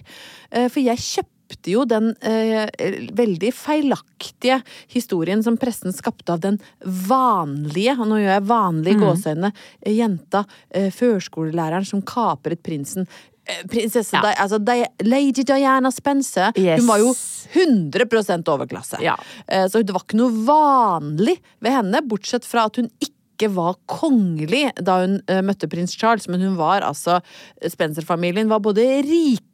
Eh, 0.52 0.68
For 0.70 0.84
jeg 0.84 1.02
kjøpte 1.02 1.34
jo 1.72 1.86
den 1.86 2.16
eh, 2.22 2.68
veldig 3.16 3.54
feilaktige 3.56 4.62
historien 4.94 5.44
som 5.44 5.58
pressen 5.58 5.94
skapte 5.96 6.34
av 6.34 6.40
den 6.44 6.60
vanlige, 6.84 7.96
og 8.00 8.08
nå 8.08 8.20
gjør 8.22 8.34
jeg 8.36 8.48
vanlig 8.50 8.94
i 8.96 9.00
gåseøyne, 9.02 9.52
eh, 9.82 9.94
jenta, 9.98 10.46
eh, 10.72 10.90
førskolelæreren 10.92 11.86
som 11.88 12.02
kapret 12.02 12.62
prinsen. 12.64 13.08
Eh, 13.48 13.64
Prinsesse 13.68 14.14
Ja. 14.14 14.22
Di 14.22 14.34
altså 14.36 14.60
Di 14.60 14.84
Lady 15.04 15.44
Diana 15.44 15.92
Spencer. 15.92 16.52
Yes. 16.58 16.80
Hun 16.82 16.88
var 16.88 16.98
jo 17.00 17.14
100 17.54 18.48
overklasse. 18.48 19.00
Ja. 19.02 19.16
Eh, 19.48 19.68
Så 19.68 19.84
det 19.86 19.94
var 19.94 20.02
ikke 20.04 20.18
noe 20.18 20.32
vanlig 20.46 21.40
ved 21.62 21.72
henne, 21.72 22.02
bortsett 22.08 22.44
fra 22.46 22.66
at 22.66 22.76
hun 22.76 22.90
ikke 23.00 23.50
var 23.54 23.76
kongelig 23.88 24.72
da 24.82 25.02
hun 25.06 25.22
eh, 25.28 25.42
møtte 25.42 25.70
prins 25.70 25.96
Charles, 25.96 26.28
men 26.28 26.42
hun 26.42 26.58
var 26.58 26.82
altså 26.82 27.22
Spencer-familien 27.62 28.50
var 28.50 28.60
både 28.60 28.82
rike 29.06 29.46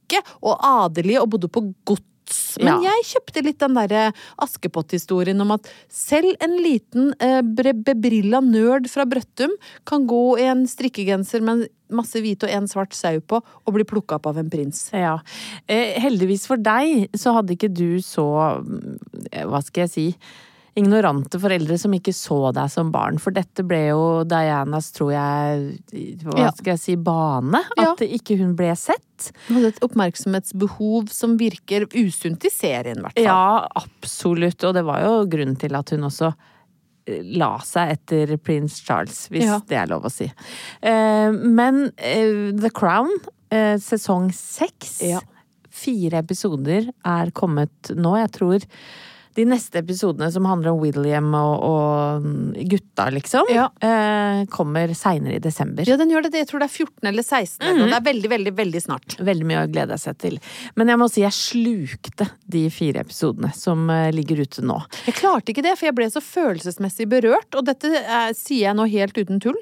og 0.42 0.58
adelige 0.60 1.22
og 1.22 1.30
bodde 1.34 1.50
på 1.50 1.66
gods. 1.86 2.58
Men 2.58 2.82
Ja. 2.82 2.94
jeg 2.94 3.04
kjøpte 3.10 3.42
litt 3.44 3.60
den 3.60 3.74
derre 3.76 4.14
Askepott-historien 4.42 5.42
om 5.42 5.52
at 5.52 5.68
selv 5.92 6.36
en 6.42 6.56
liten 6.64 7.14
eh, 7.20 7.42
bebrilla 7.42 8.40
nerd 8.42 8.88
fra 8.90 9.04
Brøttum 9.06 9.52
kan 9.86 10.08
gå 10.08 10.40
i 10.40 10.48
en 10.48 10.64
strikkegenser 10.70 11.42
med 11.44 11.68
masse 11.94 12.18
hvite 12.24 12.48
og 12.48 12.56
en 12.56 12.68
svart 12.72 12.96
sau 12.98 13.20
på 13.20 13.42
og 13.44 13.74
bli 13.76 13.84
plukka 13.84 14.16
opp 14.16 14.32
av 14.32 14.40
en 14.42 14.50
prins. 14.50 14.88
Ja. 14.96 15.18
Eh, 15.68 16.00
heldigvis 16.02 16.48
for 16.48 16.58
deg 16.58 17.10
så 17.14 17.36
hadde 17.38 17.54
ikke 17.58 17.70
du 17.74 18.00
så 18.02 18.26
mm, 18.64 18.98
Hva 19.50 19.62
skal 19.62 19.86
jeg 19.86 19.94
si? 19.94 20.08
Ignorante 20.76 21.38
foreldre 21.38 21.76
som 21.78 21.94
ikke 21.94 22.14
så 22.18 22.38
deg 22.56 22.72
som 22.74 22.88
barn. 22.94 23.20
For 23.22 23.30
dette 23.36 23.62
ble 23.68 23.82
jo 23.92 24.06
Dianas, 24.26 24.88
tror 24.96 25.12
jeg, 25.14 25.68
hva 26.26 26.48
skal 26.56 26.72
jeg 26.74 26.82
si, 26.82 26.96
bane. 26.98 27.62
Ja. 27.78 27.92
At 27.92 28.02
ikke 28.08 28.40
hun 28.40 28.56
ble 28.58 28.72
sett. 28.80 29.28
Hun 29.48 29.60
hadde 29.60 29.70
et 29.76 29.84
oppmerksomhetsbehov 29.86 31.12
som 31.14 31.36
virker 31.38 31.86
usunt 31.94 32.48
i 32.50 32.52
serien, 32.54 32.98
i 32.98 33.06
hvert 33.06 33.20
fall. 33.20 33.28
Ja, 33.28 33.84
absolutt. 33.84 34.66
Og 34.66 34.74
det 34.80 34.84
var 34.90 35.04
jo 35.06 35.14
grunnen 35.30 35.60
til 35.62 35.78
at 35.78 35.94
hun 35.94 36.08
også 36.10 36.32
eh, 37.06 37.22
la 37.38 37.52
seg 37.62 37.94
etter 38.00 38.34
prins 38.42 38.80
Charles, 38.82 39.28
hvis 39.30 39.46
Ja. 39.46 39.60
det 39.70 39.78
er 39.78 39.94
lov 39.94 40.10
å 40.10 40.12
si. 40.12 40.32
Eh, 40.82 41.30
Men 41.38 41.92
eh, 41.98 42.50
The 42.58 42.74
Crown, 42.74 43.14
eh, 43.54 43.76
sesong 43.78 44.32
seks, 44.34 45.04
Ja. 45.06 45.22
fire 45.70 46.18
episoder 46.26 46.90
er 47.06 47.30
kommet 47.32 47.94
nå. 47.94 48.18
Jeg 48.26 48.32
tror 48.42 48.66
de 49.36 49.46
neste 49.50 49.80
episodene 49.82 50.30
som 50.32 50.46
handler 50.46 50.74
om 50.74 50.80
William 50.84 51.34
og, 51.38 51.64
og 51.66 52.28
gutta, 52.70 53.08
liksom, 53.14 53.50
Ja. 53.54 53.70
eh, 53.82 54.46
kommer 54.54 54.94
seinere 54.98 55.36
i 55.38 55.44
desember. 55.44 55.88
Ja, 55.88 55.98
den 55.98 56.12
gjør 56.12 56.28
det. 56.28 56.34
Jeg 56.44 56.48
tror 56.52 56.60
det 56.64 56.70
er 56.70 56.76
14 56.86 57.08
eller 57.10 57.24
16, 57.24 57.64
Mm 57.64 57.80
-hmm. 57.80 57.90
det 57.90 57.96
er 57.98 58.14
veldig, 58.14 58.30
veldig, 58.30 58.54
veldig 58.58 58.82
snart. 58.82 59.18
Veldig 59.20 59.46
mye 59.46 59.64
å 59.66 59.72
glede 59.72 59.98
seg 59.98 60.18
til. 60.18 60.40
Men 60.76 60.88
jeg 60.88 60.98
må 61.00 61.10
si 61.10 61.22
jeg 61.22 61.32
slukte 61.32 62.30
de 62.48 62.70
fire 62.70 63.00
episodene 63.02 63.54
som 63.56 63.90
eh, 63.90 64.12
ligger 64.12 64.40
ute 64.42 64.62
nå. 64.62 64.82
Jeg 65.06 65.16
klarte 65.16 65.50
ikke 65.52 65.64
det, 65.64 65.78
for 65.78 65.86
jeg 65.88 65.96
ble 65.96 66.10
så 66.10 66.22
følelsesmessig 66.22 67.08
berørt, 67.10 67.56
og 67.56 67.66
dette 67.66 67.88
er, 67.88 68.34
sier 68.34 68.68
jeg 68.70 68.76
nå 68.76 68.86
helt 68.90 69.18
uten 69.18 69.40
tull. 69.40 69.58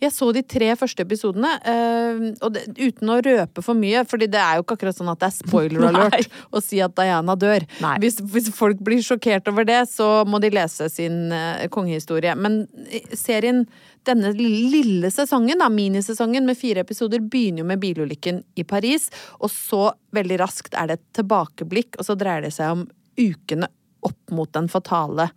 Jeg 0.00 0.10
så 0.12 0.32
de 0.34 0.42
tre 0.42 0.74
første 0.76 1.02
episodene, 1.04 1.48
øh, 1.66 2.34
og 2.42 2.52
det, 2.54 2.66
uten 2.78 3.08
å 3.08 3.20
røpe 3.22 3.62
for 3.62 3.74
mye, 3.74 4.04
fordi 4.08 4.26
det 4.30 4.40
er 4.40 4.56
jo 4.56 4.62
ikke 4.64 4.76
akkurat 4.78 4.96
sånn 4.98 5.12
at 5.12 5.20
det 5.20 5.28
er 5.30 5.36
spoiler 5.46 5.86
alert 5.90 6.28
å 6.52 6.60
si 6.62 6.80
at 6.80 6.94
Diana 6.96 7.36
dør. 7.36 7.60
Hvis, 8.02 8.18
hvis 8.20 8.50
folk 8.54 8.78
blir 8.82 9.02
sjokkert 9.12 9.48
over 9.52 9.66
det, 9.68 9.80
så 9.90 10.08
må 10.28 10.40
de 10.42 10.50
lese 10.52 10.88
sin 10.92 11.32
eh, 11.34 11.68
kongehistorie. 11.72 12.34
Men 12.38 12.62
eh, 12.88 13.12
serien, 13.18 13.64
denne 14.08 14.32
lille 14.36 15.10
sesongen, 15.12 15.60
da, 15.62 15.68
minisesongen 15.72 16.48
med 16.48 16.58
fire 16.58 16.82
episoder, 16.86 17.22
begynner 17.22 17.62
jo 17.62 17.68
med 17.68 17.82
bilulykken 17.82 18.42
i 18.58 18.64
Paris, 18.68 19.10
og 19.38 19.52
så 19.52 19.84
veldig 20.16 20.40
raskt 20.42 20.76
er 20.78 20.90
det 20.90 20.98
et 20.98 21.06
tilbakeblikk, 21.20 21.98
og 21.98 22.08
så 22.08 22.18
dreier 22.18 22.46
det 22.46 22.54
seg 22.56 22.74
om 22.78 22.86
ukene 23.20 23.68
opp 24.02 24.32
mot 24.34 24.50
den 24.50 24.66
fatale 24.70 25.28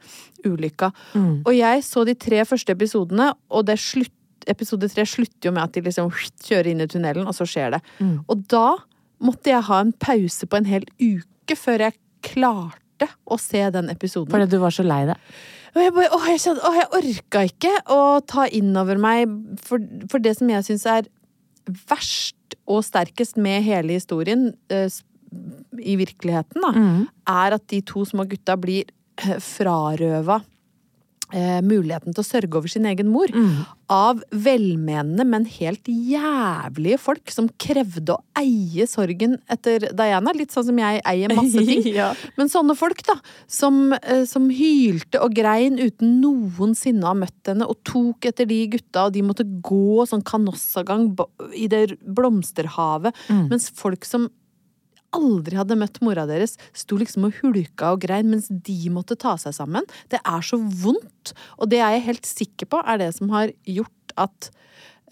ulykka. 0.46 0.90
Og 1.46 1.52
jeg 1.54 1.84
så 1.86 2.02
de 2.08 2.16
tre 2.18 2.40
første 2.50 2.74
episodene, 2.74 3.30
og 3.54 3.68
det 3.70 3.78
slutt, 3.82 4.14
episode 4.50 4.90
tre 4.94 5.06
slutter 5.10 5.50
jo 5.50 5.54
med 5.54 5.64
at 5.64 5.76
de 5.76 5.84
liksom 5.86 6.10
kjører 6.16 6.72
inn 6.72 6.82
i 6.82 6.90
tunnelen, 6.90 7.28
og 7.30 7.38
så 7.38 7.46
skjer 7.50 7.76
det. 7.76 7.82
Og 8.30 8.42
da 8.50 8.78
måtte 9.26 9.54
jeg 9.54 9.68
ha 9.70 9.82
en 9.82 9.94
pause 10.02 10.50
på 10.50 10.58
en 10.58 10.70
hel 10.70 10.86
uke 11.02 11.58
før 11.58 11.88
jeg 11.88 11.98
klarte 12.26 12.85
å 13.04 13.38
se 13.42 13.62
den 13.76 13.92
episoden. 13.92 14.32
Fordi 14.32 14.48
du 14.52 14.58
var 14.62 14.74
så 14.76 14.86
lei 14.86 15.04
deg. 15.10 15.18
Og 15.76 15.82
jeg 15.84 15.92
bare, 15.98 16.12
åh, 16.16 16.28
jeg 16.32 16.40
kjente, 16.40 16.64
åh, 16.64 16.76
jeg 16.80 16.92
orka 17.00 17.44
ikke 17.50 17.74
å 17.92 18.02
ta 18.24 18.46
inn 18.48 18.72
over 18.80 18.96
meg 19.02 19.28
for, 19.60 19.84
for 20.12 20.24
det 20.24 20.38
som 20.40 20.48
jeg 20.50 20.64
syns 20.70 20.86
er 20.88 21.10
verst 21.90 22.56
og 22.70 22.86
sterkest 22.86 23.36
med 23.42 23.66
hele 23.66 23.98
historien 23.98 24.54
eh, 24.72 24.88
i 25.82 25.98
virkeligheten, 26.00 26.62
da, 26.64 26.72
er 27.28 27.58
at 27.58 27.68
de 27.74 27.82
to 27.84 28.06
små 28.08 28.24
gutta 28.30 28.56
blir 28.56 28.86
eh, 29.20 29.36
frarøva 29.44 30.40
eh, 31.36 31.60
muligheten 31.66 32.16
til 32.16 32.24
å 32.24 32.28
sørge 32.28 32.60
over 32.60 32.72
sin 32.72 32.88
egen 32.90 33.12
mor. 33.12 33.32
Av 33.92 34.22
velmenende, 34.32 35.26
men 35.28 35.46
helt 35.58 35.86
jævlige 35.86 36.98
folk 37.02 37.34
som 37.34 37.50
krevde 37.62 38.16
å 38.16 38.22
eie 38.40 38.88
sorgen 38.90 39.38
etter 39.52 39.90
Diana. 39.94 40.34
Litt 40.36 40.56
sånn 40.56 40.70
som 40.72 40.80
jeg 40.82 41.04
eier 41.06 41.36
masse 41.36 41.66
ting. 41.66 41.84
Ja. 41.96 42.10
Men 42.36 42.50
sånne 42.52 42.74
folk, 42.76 43.04
da, 43.08 43.14
som, 43.52 43.94
eh, 43.94 44.24
som 44.28 44.48
hylte 44.52 45.22
og 45.24 45.36
grein 45.38 45.78
uten 45.80 46.18
noensinne 46.24 47.06
å 47.06 47.12
ha 47.14 47.18
møtt 47.20 47.52
henne, 47.52 47.68
og 47.70 47.80
tok 47.88 48.26
etter 48.32 48.50
de 48.50 48.58
gutta, 48.74 49.06
og 49.06 49.14
de 49.16 49.24
måtte 49.26 49.46
gå 49.46 50.08
sånn 50.10 50.26
kanossagang 50.26 51.12
i 51.56 51.70
det 51.72 52.00
blomsterhavet, 52.04 53.16
mens 53.52 53.70
folk 53.78 54.08
som 54.08 54.28
aldri 55.16 55.58
hadde 55.60 55.80
møtt 55.80 56.02
mora 56.06 56.28
deres, 56.30 56.58
sto 56.76 57.00
liksom 57.00 57.30
og 57.30 57.42
hulka 57.42 57.96
og 57.96 58.04
grein 58.06 58.30
mens 58.32 58.50
de 58.50 58.78
måtte 58.94 59.18
ta 59.20 59.36
seg 59.42 59.56
sammen. 59.58 59.88
Det 60.12 60.22
er 60.22 60.46
så 60.46 60.60
vondt, 60.60 61.36
og 61.60 61.72
det 61.72 61.82
er 61.82 61.98
jeg 61.98 62.08
helt 62.12 62.30
sikker 62.30 62.72
på 62.72 62.84
er 62.86 63.02
det 63.02 63.12
som 63.18 63.34
har 63.34 63.54
gjort 63.66 64.16
at 64.22 64.50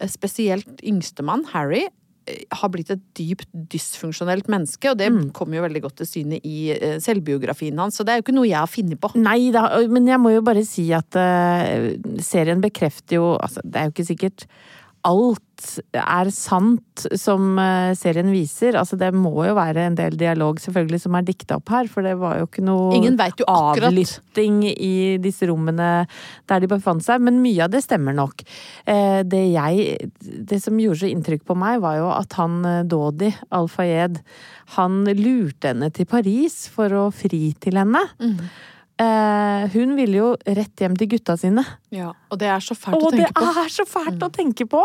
eh, 0.00 0.08
spesielt 0.10 0.82
yngstemann, 0.84 1.44
Harry, 1.52 1.82
eh, 2.28 2.44
har 2.60 2.72
blitt 2.72 2.92
et 2.94 3.02
dypt 3.18 3.48
dysfunksjonelt 3.72 4.48
menneske, 4.52 4.92
og 4.92 5.00
det 5.00 5.10
kommer 5.36 5.58
jo 5.58 5.66
veldig 5.66 5.84
godt 5.84 5.98
til 6.02 6.10
syne 6.10 6.40
i 6.40 6.70
eh, 6.76 6.96
selvbiografien 7.02 7.80
hans, 7.80 7.98
så 7.98 8.06
det 8.06 8.14
er 8.14 8.20
jo 8.20 8.26
ikke 8.28 8.38
noe 8.38 8.48
jeg 8.48 8.60
har 8.60 8.70
funnet 8.70 9.00
på. 9.00 9.12
Nei 9.20 9.50
da, 9.54 9.66
men 9.90 10.08
jeg 10.10 10.22
må 10.22 10.34
jo 10.36 10.46
bare 10.46 10.64
si 10.68 10.88
at 10.96 11.18
uh, 11.18 11.92
serien 12.24 12.64
bekrefter 12.64 13.20
jo 13.20 13.34
Altså, 13.34 13.62
det 13.64 13.80
er 13.80 13.88
jo 13.88 13.94
ikke 13.94 14.10
sikkert 14.12 14.48
alt 15.04 15.40
er 15.94 16.28
sant 16.34 17.04
som 17.20 17.58
eh, 17.60 17.92
serien 17.98 18.30
viser. 18.32 18.76
Altså, 18.78 18.96
det 19.00 19.10
må 19.16 19.32
jo 19.46 19.54
være 19.56 19.86
en 19.88 19.96
del 19.98 20.16
dialog 20.20 20.58
selvfølgelig 20.62 21.00
som 21.04 21.16
er 21.18 21.26
dikta 21.28 21.58
opp 21.60 21.72
her, 21.72 21.88
for 21.90 22.06
det 22.06 22.16
var 22.20 22.40
jo 22.40 22.48
ikke 22.48 22.64
noe 22.66 22.94
Ingen 22.96 23.16
vet 23.20 23.40
jo 23.42 23.46
avlytting 23.50 24.62
i 24.72 25.16
disse 25.22 25.48
rommene 25.50 25.90
der 26.50 26.64
de 26.64 26.70
befant 26.70 27.04
seg, 27.04 27.22
men 27.24 27.42
mye 27.44 27.66
av 27.66 27.72
det 27.74 27.84
stemmer 27.86 28.16
nok. 28.16 28.44
Eh, 28.86 29.22
Det 29.24 29.44
jeg 29.52 30.10
Det 30.20 30.60
som 30.62 30.80
gjorde 30.80 31.04
så 31.04 31.12
inntrykk 31.12 31.44
på 31.46 31.56
meg, 31.58 31.80
var 31.84 32.00
jo 32.00 32.10
at 32.14 32.36
han 32.40 32.60
eh, 32.64 32.82
Dodi 32.84 33.32
Al-Fayed, 33.54 34.20
han 34.78 35.02
lurte 35.04 35.72
henne 35.74 35.90
til 35.94 36.08
Paris 36.08 36.64
for 36.72 36.88
å 36.88 37.08
fri 37.14 37.52
til 37.60 37.76
henne. 37.80 38.00
Eh, 39.02 39.64
hun 39.74 39.96
ville 39.98 40.18
jo 40.20 40.26
rett 40.46 40.78
hjem 40.84 40.94
til 40.98 41.08
gutta 41.16 41.34
sine. 41.40 41.64
Ja, 41.90 42.12
og 42.30 42.38
det 42.38 42.46
er 42.46 42.62
så 42.62 42.76
fælt 42.78 42.94
Og 43.00 43.08
å 43.08 43.10
tenke 43.10 43.32
på. 43.34 43.46
er 43.64 43.72
så 43.74 43.84
fælt 43.90 44.22
å 44.22 44.30
tenke 44.30 44.66
på! 44.70 44.82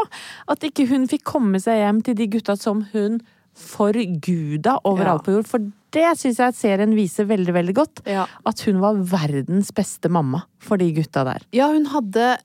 At 0.50 0.66
ikke 0.66 0.88
hun 0.90 1.06
fikk 1.08 1.24
komme 1.30 1.62
seg 1.62 1.78
hjem 1.84 2.00
til 2.08 2.16
de 2.18 2.26
gutta 2.28 2.56
som 2.58 2.88
hun 2.94 3.20
forguda 3.60 4.78
Ja. 4.78 4.80
overalt 4.86 5.24
på 5.26 5.34
jord. 5.36 5.48
For 5.48 5.60
det 5.92 6.18
syns 6.18 6.38
jeg 6.40 6.54
serien 6.56 6.96
viser 6.96 7.26
veldig, 7.30 7.54
veldig 7.54 7.74
godt. 7.76 8.02
Ja. 8.08 8.26
At 8.46 8.62
hun 8.62 8.80
var 8.80 8.96
verdens 8.96 9.72
beste 9.72 10.10
mamma 10.10 10.44
for 10.60 10.78
de 10.78 10.92
gutta 10.94 11.24
der. 11.26 11.42
Ja, 11.54 11.68
hun 11.72 11.86
hadde 11.86 12.38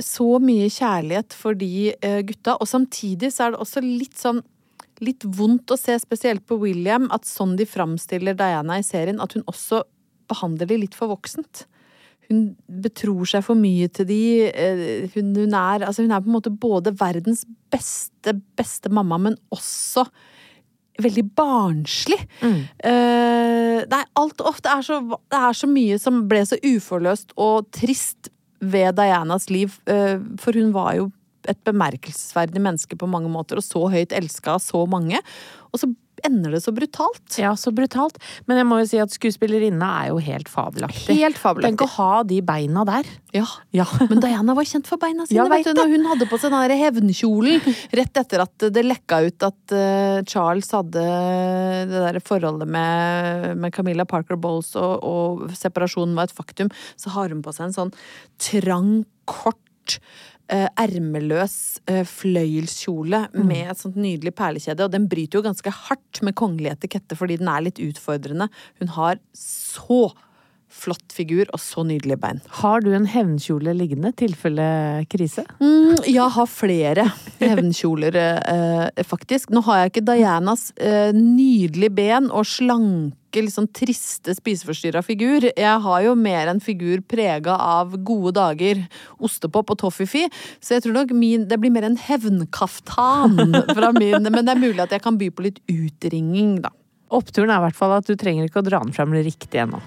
så 0.00 0.40
mye 0.42 0.66
kjærlighet 0.72 1.32
for 1.36 1.54
de 1.54 1.94
eh, 2.02 2.22
gutta, 2.22 2.56
og 2.60 2.66
samtidig 2.66 3.30
så 3.32 3.46
er 3.46 3.50
det 3.52 3.60
også 3.60 3.82
litt 3.82 4.14
sånn 4.18 4.42
Litt 5.02 5.24
vondt 5.24 5.66
å 5.66 5.76
se, 5.76 5.96
spesielt 5.98 6.44
på 6.46 6.54
William, 6.60 7.08
at 7.10 7.24
sånn 7.26 7.56
de 7.58 7.64
framstiller 7.66 8.36
Diana 8.38 8.76
i 8.78 8.82
serien, 8.86 9.18
at 9.20 9.32
hun 9.34 9.42
også 9.50 9.80
behandler 10.30 10.68
de 10.70 10.80
litt 10.84 10.94
for 10.98 11.12
voksent. 11.12 11.64
Hun 12.28 12.52
betror 12.82 13.26
seg 13.28 13.42
for 13.44 13.58
mye 13.58 13.88
til 13.92 14.06
de. 14.08 14.20
eh, 14.48 15.08
Hun, 15.14 15.32
hun, 15.36 15.54
er, 15.58 15.86
altså 15.88 16.04
hun 16.04 16.12
er 16.14 16.22
på 16.22 16.30
en 16.30 16.36
måte 16.38 16.52
både 16.54 16.94
verdens 17.00 17.44
beste, 17.72 18.36
beste 18.56 18.92
mamma, 18.92 19.18
men 19.18 19.36
også 19.52 20.06
veldig 21.02 21.24
barnslig. 21.34 22.18
Eh, 22.84 23.80
nei, 23.90 24.02
alt 24.20 24.44
ofte 24.44 24.70
er 24.70 24.84
så, 24.86 25.00
det 25.32 25.38
er 25.38 25.56
så 25.56 25.66
mye 25.66 25.98
som 25.98 26.22
ble 26.30 26.44
så 26.46 26.58
uforløst 26.62 27.32
og 27.40 27.70
trist 27.74 28.30
ved 28.62 28.94
Dianas 28.94 29.48
liv, 29.50 29.74
uh, 29.90 30.20
for 30.38 30.54
hun 30.54 30.68
var 30.70 30.92
jo 30.94 31.08
et 31.50 31.58
bemerkelsesverdig 31.66 32.60
menneske 32.62 32.94
på 32.94 33.08
mange 33.10 33.26
måter, 33.32 33.58
og 33.58 33.64
så 33.66 33.88
høyt 33.90 34.12
elska 34.14 34.52
av 34.54 34.60
så 34.62 34.84
mange. 34.86 35.18
Og 35.72 35.80
så 35.82 35.88
ender 36.26 36.54
det 36.56 36.62
så 36.64 36.72
brutalt. 36.74 37.38
Ja, 37.40 37.52
så 37.58 37.72
brutalt. 37.74 38.18
Men 38.46 38.60
jeg 38.60 38.68
må 38.68 38.80
jo 38.82 38.88
si 38.90 39.00
at 39.02 39.14
skuespillerinna 39.14 39.88
er 40.02 40.12
jo 40.12 40.20
helt 40.22 40.50
fabelaktig. 40.50 41.16
Helt 41.18 41.40
fabelaktig. 41.40 41.76
Tenk 41.76 41.84
å 41.86 41.90
ha 41.96 42.22
de 42.28 42.40
beina 42.46 42.84
der. 42.88 43.08
Ja. 43.34 43.46
Ja. 43.74 43.86
Men 44.10 44.22
Diana 44.22 44.56
var 44.58 44.68
kjent 44.68 44.90
for 44.90 45.00
beina 45.02 45.26
sine. 45.28 45.46
Vet 45.52 45.70
du, 45.70 45.72
når 45.78 45.94
hun 45.94 46.08
hadde 46.12 46.28
på 46.30 46.38
seg 46.40 46.54
den 46.54 46.76
hevnkjolen 46.82 47.66
rett 47.98 48.22
etter 48.22 48.44
at 48.44 48.68
det 48.74 48.84
lekka 48.86 49.22
ut 49.26 49.48
at 49.48 49.76
eh, 49.76 50.20
Charles 50.28 50.70
hadde 50.74 51.06
det 51.92 52.04
der 52.06 52.20
forholdet 52.24 52.70
med, 52.70 53.52
med 53.60 53.74
Camilla 53.74 54.06
Parker 54.08 54.38
Bowles, 54.40 54.74
og, 54.78 55.02
og 55.02 55.56
separasjonen 55.58 56.16
var 56.18 56.30
et 56.30 56.36
faktum, 56.36 56.72
så 56.96 57.14
har 57.16 57.32
hun 57.32 57.42
på 57.44 57.54
seg 57.54 57.70
en 57.70 57.78
sånn 57.78 57.94
trang, 58.42 58.94
kort 59.28 59.98
eh, 59.98 60.31
Ermeløs 60.52 61.54
fløyelskjole 61.86 62.08
fløyelskjole 62.08 63.22
med 63.48 63.70
et 63.72 63.80
sånt 63.80 63.96
nydelig 64.00 64.34
perlekjede. 64.36 64.84
Og 64.86 64.92
den 64.92 65.08
bryter 65.10 65.40
jo 65.40 65.46
ganske 65.46 65.72
hardt 65.88 66.20
med 66.26 66.36
kongelig 66.38 66.74
etikette 66.74 67.16
fordi 67.18 67.38
den 67.40 67.50
er 67.52 67.64
litt 67.64 67.80
utfordrende. 67.82 68.50
Hun 68.80 68.92
har 68.96 69.20
så 69.36 70.04
flott 70.72 71.12
figur 71.12 71.48
og 71.52 71.60
så 71.60 71.84
nydelige 71.86 72.18
bein. 72.22 72.40
Har 72.62 72.82
du 72.84 72.90
en 72.96 73.06
hevnkjole 73.10 73.74
liggende, 73.76 74.12
tilfelle 74.16 74.66
krise? 75.12 75.44
Mm, 75.60 76.00
jeg 76.08 76.28
har 76.36 76.48
flere 76.50 77.06
hevnkjoler, 77.42 78.16
eh, 78.16 79.04
faktisk. 79.06 79.52
Nå 79.52 79.64
har 79.68 79.82
jeg 79.82 79.92
ikke 79.92 80.06
Dianas 80.12 80.70
eh, 80.80 81.12
nydelige 81.16 81.92
ben 81.96 82.30
og 82.32 82.48
slanke, 82.48 83.16
litt 83.40 83.48
liksom 83.48 83.68
triste, 83.74 84.34
spiseforstyrra 84.36 85.02
figur. 85.04 85.46
Jeg 85.56 85.80
har 85.84 86.02
jo 86.04 86.14
mer 86.18 86.50
en 86.52 86.60
figur 86.60 87.02
prega 87.08 87.56
av 87.56 87.96
gode 88.04 88.34
dager, 88.36 88.84
ostepop 89.22 89.72
og 89.72 89.78
toffifi, 89.78 90.28
Så 90.60 90.74
jeg 90.74 90.82
tror 90.84 90.92
nok 90.92 91.12
min, 91.12 91.48
det 91.48 91.58
blir 91.60 91.72
mer 91.72 91.84
en 91.84 91.96
hevnkaftan 91.96 93.38
fra 93.76 93.92
min 93.92 94.22
Men 94.22 94.44
det 94.44 94.52
er 94.52 94.60
mulig 94.60 94.80
at 94.80 94.92
jeg 94.92 95.02
kan 95.02 95.18
by 95.18 95.30
på 95.30 95.48
litt 95.48 95.60
utringing, 95.68 96.60
da. 96.62 96.70
Oppturen 97.12 97.50
er 97.50 97.60
i 97.60 97.66
hvert 97.68 97.76
fall 97.76 97.92
at 97.92 98.08
du 98.08 98.16
trenger 98.16 98.48
ikke 98.48 98.62
å 98.62 98.66
dra 98.66 98.80
den 98.80 98.92
fram 98.92 99.12
riktig 99.12 99.60
ennå. 99.60 99.82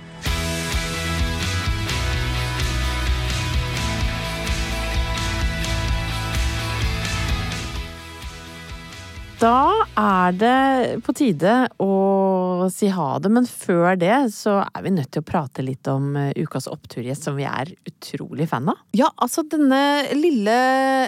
Da 9.35 9.83
er 9.99 10.35
det 10.39 10.99
på 11.03 11.13
tide 11.15 11.53
å 11.83 12.67
si 12.71 12.87
ha 12.93 13.07
det, 13.19 13.31
men 13.35 13.47
før 13.49 13.97
det 13.99 14.13
så 14.31 14.61
er 14.63 14.85
vi 14.85 14.93
nødt 14.95 15.11
til 15.11 15.23
å 15.23 15.27
prate 15.27 15.65
litt 15.65 15.89
om 15.91 16.15
eh, 16.19 16.31
ukas 16.39 16.69
oppturgjest, 16.71 17.27
som 17.27 17.35
vi 17.35 17.43
er 17.49 17.73
utrolig 17.89 18.47
fan 18.51 18.71
av. 18.71 18.79
Ja, 18.95 19.09
altså 19.19 19.43
denne 19.51 19.81
lille 20.15 20.55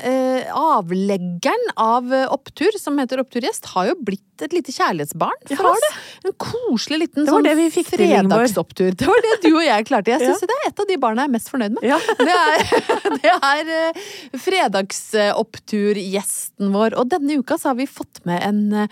eh, 0.01 0.51
avleggeren 0.51 1.71
av 1.79 2.11
eh, 2.11 2.27
opptur, 2.33 2.75
som 2.81 2.99
heter 2.99 3.23
Oppturgjest, 3.23 3.71
har 3.75 3.93
jo 3.93 3.99
blitt 4.09 4.26
et 4.45 4.53
lite 4.55 4.71
kjærlighetsbarn 4.75 5.39
for 5.49 5.65
ja, 5.65 5.69
oss. 5.71 5.85
En 6.27 6.33
koselig 6.41 6.97
liten 7.05 7.21
Det 7.25 7.31
var 7.31 7.37
sånn 7.39 7.47
det 7.47 7.55
vi 7.59 7.67
fikk 7.73 7.87
fredagsopptur. 7.95 8.91
Det 8.97 9.05
var 9.09 9.19
det 9.25 9.35
du 9.45 9.51
og 9.53 9.65
jeg 9.65 9.79
klarte. 9.89 10.07
Jeg 10.13 10.19
Ja. 10.27 10.33
det 10.37 10.55
er 10.57 10.63
et 10.69 10.79
av 10.83 10.87
de 10.89 10.97
barna 11.01 11.19
jeg 11.23 11.29
er 11.29 11.35
mest 11.37 11.49
fornøyd 11.53 11.73
med. 11.77 11.83
Ja. 11.87 11.97
Det 12.27 12.33
er, 12.33 12.57
det 13.17 13.33
er 13.35 13.65
eh, 13.77 13.91
fredagsoppturgjesten 14.43 16.65
vår. 16.73 16.91
Og 16.99 17.05
denne 17.11 17.33
uka 17.39 17.53
så 17.59 17.65
har 17.71 17.77
vi 17.79 17.87
fått 17.89 18.17
med 18.27 18.39
en 18.43 18.59
eh, 18.83 18.89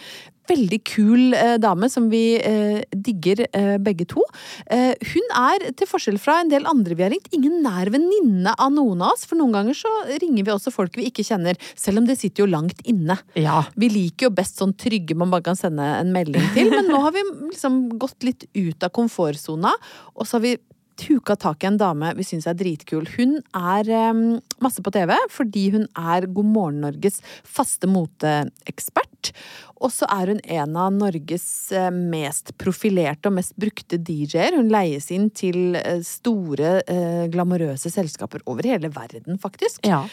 veldig 0.50 0.80
kul 0.88 1.36
eh, 1.38 1.56
dame 1.62 1.90
som 1.92 2.10
vi 2.12 2.38
eh, 2.40 2.82
digger 2.92 3.46
eh, 3.48 3.76
begge 3.82 4.08
to. 4.12 4.24
Eh, 4.72 4.94
hun 5.14 5.34
er, 5.42 5.68
til 5.78 5.90
forskjell 5.90 6.20
fra 6.22 6.40
en 6.42 6.52
del 6.52 6.68
andre 6.70 6.98
vi 6.98 7.06
har 7.06 7.14
ringt, 7.14 7.32
ingen 7.36 7.62
nær 7.66 7.92
venninne 7.94 8.56
av 8.56 8.74
noen 8.76 9.04
av 9.06 9.16
oss. 9.16 9.26
For 9.30 9.40
noen 9.40 9.56
ganger 9.56 9.78
så 9.78 9.92
ringer 10.22 10.46
vi 10.46 10.54
også 10.54 10.74
folk 10.76 11.00
vi 11.00 11.10
ikke 11.10 11.26
kjenner, 11.28 11.60
selv 11.80 12.04
om 12.04 12.10
det 12.10 12.20
sitter 12.22 12.46
jo 12.46 12.52
langt 12.52 12.84
inne. 12.88 13.18
Ja. 13.40 13.64
Vi 13.80 13.90
liker 13.92 14.30
jo 14.30 14.36
best 14.36 14.62
sånn 14.62 14.76
trygge 14.78 15.18
man 15.18 15.34
bare 15.34 15.50
kan 15.50 15.60
sende 15.60 15.86
en 16.00 16.14
melding 16.16 16.46
til, 16.56 16.72
men 16.74 16.90
nå 16.92 17.02
har 17.08 17.16
vi 17.16 17.26
liksom 17.50 17.84
gått 18.02 18.26
litt 18.28 18.48
ut 18.56 18.86
av 18.86 18.94
komfortsona, 18.96 19.74
og 20.16 20.26
så 20.28 20.38
har 20.40 20.48
vi 20.48 20.58
huka 21.04 21.36
tak 21.36 21.64
i 21.64 21.70
en 21.70 21.80
dame 21.80 22.14
vi 22.18 22.26
syns 22.26 22.48
er 22.48 22.58
dritkul. 22.58 23.08
Hun 23.18 23.38
er 23.56 23.90
um, 24.12 24.38
masse 24.64 24.84
på 24.84 24.94
TV 24.96 25.14
fordi 25.34 25.68
hun 25.76 25.88
er 26.00 26.28
God 26.32 26.52
morgen 26.54 26.82
Norges 26.86 27.22
faste 27.44 27.90
moteekspert. 27.92 29.34
Og 29.84 29.92
så 29.92 30.08
er 30.12 30.32
hun 30.32 30.40
en 30.58 30.78
av 30.80 30.94
Norges 30.96 31.48
eh, 31.76 31.92
mest 31.92 32.54
profilerte 32.62 33.30
og 33.30 33.38
mest 33.38 33.56
brukte 33.60 34.00
DJ-er. 34.00 34.56
Hun 34.56 34.72
leies 34.72 35.10
inn 35.14 35.28
til 35.36 35.76
eh, 35.80 36.00
store, 36.06 36.80
eh, 36.88 37.26
glamorøse 37.34 37.92
selskaper 37.92 38.46
over 38.50 38.68
hele 38.70 38.92
verden, 38.96 39.40
faktisk. 39.42 39.84
Ja. 39.88 40.06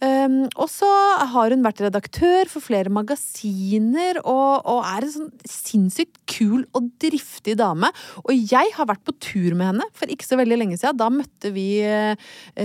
Um, 0.00 0.46
og 0.56 0.70
så 0.72 0.88
har 1.28 1.52
hun 1.52 1.60
vært 1.60 1.82
redaktør 1.84 2.48
for 2.48 2.64
flere 2.64 2.88
magasiner, 2.88 4.16
og, 4.24 4.64
og 4.64 4.78
er 4.88 5.04
en 5.04 5.12
sånn 5.12 5.26
sinnssykt 5.44 6.16
kul 6.30 6.62
og 6.72 6.86
driftig 7.02 7.58
dame. 7.60 7.90
Og 8.24 8.32
jeg 8.32 8.72
har 8.78 8.88
vært 8.88 9.04
på 9.04 9.12
tur 9.20 9.52
med 9.52 9.74
henne 9.74 9.88
for 9.92 10.08
ikke 10.08 10.24
så 10.24 10.38
veldig 10.40 10.56
lenge 10.62 10.78
siden. 10.80 10.96
Da 11.00 11.10
møtte 11.12 11.52
vi 11.52 11.66
eh, 11.84 12.16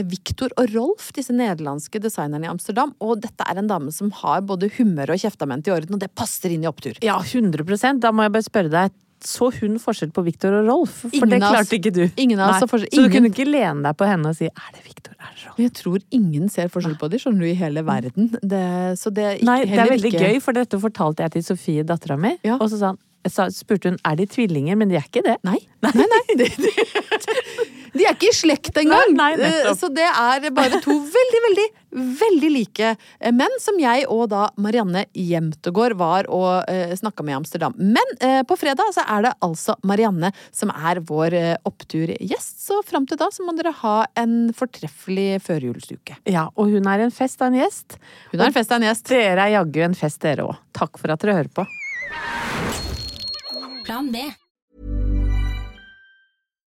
Victor 0.07 0.55
og 0.55 0.71
Rolf, 0.71 1.09
disse 1.17 1.35
nederlandske 1.35 1.99
designerne 1.99 2.47
i 2.47 2.53
Amsterdam. 2.53 2.95
Og 3.03 3.19
dette 3.25 3.43
er 3.43 3.59
en 3.59 3.71
dame 3.71 3.91
som 3.91 4.13
har 4.21 4.45
både 4.47 4.71
humør 4.77 5.11
og 5.17 5.19
kjeftament 5.25 5.67
i 5.67 5.75
orden, 5.75 5.97
og 5.97 6.05
det 6.05 6.13
passer 6.15 6.44
inn 6.51 6.63
i 6.63 6.67
opptur. 6.69 6.97
Ja, 7.01 7.17
100% 7.21 7.99
Da 8.03 8.11
må 8.11 8.23
jeg 8.25 8.31
bare 8.35 8.45
spørre 8.45 8.69
deg, 8.69 8.91
Så 9.25 9.47
hun 9.59 9.79
forskjell 9.79 10.11
på 10.13 10.21
Victor 10.25 10.53
og 10.53 10.67
Rolf? 10.67 10.97
For 11.07 11.15
Ingen 11.15 11.29
det 11.29 11.39
klarte 11.41 11.77
ikke 11.79 11.91
du. 11.95 12.03
ingen 12.17 12.39
av 12.39 12.51
oss 12.51 12.61
Nei. 12.61 12.81
Ingen. 12.83 12.91
Så 12.93 13.05
du 13.07 13.09
kunne 13.13 13.29
ikke 13.31 13.45
lene 13.47 13.81
deg 13.87 13.95
på 13.97 14.05
henne 14.05 14.29
og 14.29 14.35
si 14.35 14.45
'er 14.45 14.69
det 14.75 14.83
Victor, 14.85 15.13
er 15.17 15.31
det 15.33 15.41
Rolf'? 15.47 15.59
Jeg 15.63 15.73
tror 15.73 15.99
ingen 16.11 16.49
ser 16.49 16.67
forskjell 16.67 16.97
på 16.99 17.09
dem, 17.09 17.19
skjønner 17.19 17.39
du, 17.39 17.45
i 17.47 17.53
hele 17.55 17.81
verden. 17.81 18.29
Det, 18.43 18.99
så 18.99 19.09
det 19.09 19.23
er 19.23 19.33
ikke, 19.39 19.45
Nei, 19.45 19.65
det 19.65 19.79
er 19.79 19.89
veldig 19.89 20.11
ikke 20.13 20.27
gøy, 20.27 20.41
for 20.41 20.51
dette 20.51 20.79
fortalte 20.79 21.23
jeg 21.23 21.31
til 21.31 21.43
Sofie, 21.43 21.83
dattera 21.83 22.17
mi. 22.17 22.37
Ja. 22.43 22.57
Og 22.59 22.69
så 22.69 22.77
sa 22.77 22.85
han, 22.93 22.99
spurte 23.51 23.89
hun 23.89 23.97
er 24.05 24.15
de 24.15 24.25
tvillinger, 24.27 24.75
men 24.77 24.89
de 24.89 24.95
er 24.95 25.07
ikke 25.07 25.23
det. 25.25 25.37
Nei, 25.43 25.57
nei, 25.81 25.91
nei. 25.95 26.35
De, 26.37 26.45
de, 27.95 28.05
er 28.05 28.15
ikke 28.15 28.29
i 28.29 28.35
slekt 28.35 28.77
engang! 28.81 29.13
Nei, 29.15 29.33
nei. 29.39 29.49
Eh, 29.63 29.71
Så 29.77 29.89
det 29.93 30.05
er 30.05 30.49
bare 30.55 30.81
to 30.83 30.95
veldig, 31.15 31.41
veldig, 31.47 31.65
veldig 32.19 32.51
like 32.51 32.91
eh, 32.95 33.33
menn 33.35 33.57
som 33.63 33.79
jeg 33.79 34.05
og 34.11 34.27
da 34.33 34.49
Marianne 34.61 35.05
Jemtegård 35.15 35.95
var 35.99 36.29
og 36.33 36.67
uh, 36.67 36.93
snakka 36.97 37.25
med 37.25 37.35
i 37.35 37.37
Amsterdam. 37.39 37.75
Men 37.79 38.15
eh, 38.19 38.41
på 38.47 38.57
fredag 38.59 38.91
så 38.95 39.05
er 39.07 39.27
det 39.27 39.33
altså 39.45 39.77
Marianne 39.87 40.31
som 40.55 40.73
er 40.75 41.01
vår 41.07 41.37
uh, 41.39 41.51
oppturgjest, 41.67 42.61
så 42.67 42.81
fram 42.85 43.07
til 43.09 43.19
da 43.21 43.31
så 43.33 43.45
må 43.47 43.55
dere 43.57 43.73
ha 43.81 43.97
en 44.19 44.37
fortreffelig 44.55 45.41
førjulsuke. 45.45 46.19
Ja, 46.29 46.49
og 46.55 46.73
hun 46.75 46.87
er 46.91 47.05
en 47.05 47.15
fest 47.15 47.41
av 47.41 47.53
en 47.53 47.59
gjest. 47.63 47.99
Hun 48.31 48.41
er 48.41 48.49
en 48.49 48.55
fest 48.55 48.71
av 48.71 48.81
en 48.81 48.89
gjest. 48.89 49.07
Dere 49.11 49.47
er 49.47 49.57
jaggu 49.57 49.83
en 49.87 49.97
fest, 49.97 50.21
dere 50.25 50.49
òg. 50.51 50.57
Takk 50.75 50.99
for 50.99 51.15
at 51.15 51.23
dere 51.23 51.39
hører 51.39 51.53
på. 51.55 51.67
Plan 53.85 54.09
B. 54.11 54.25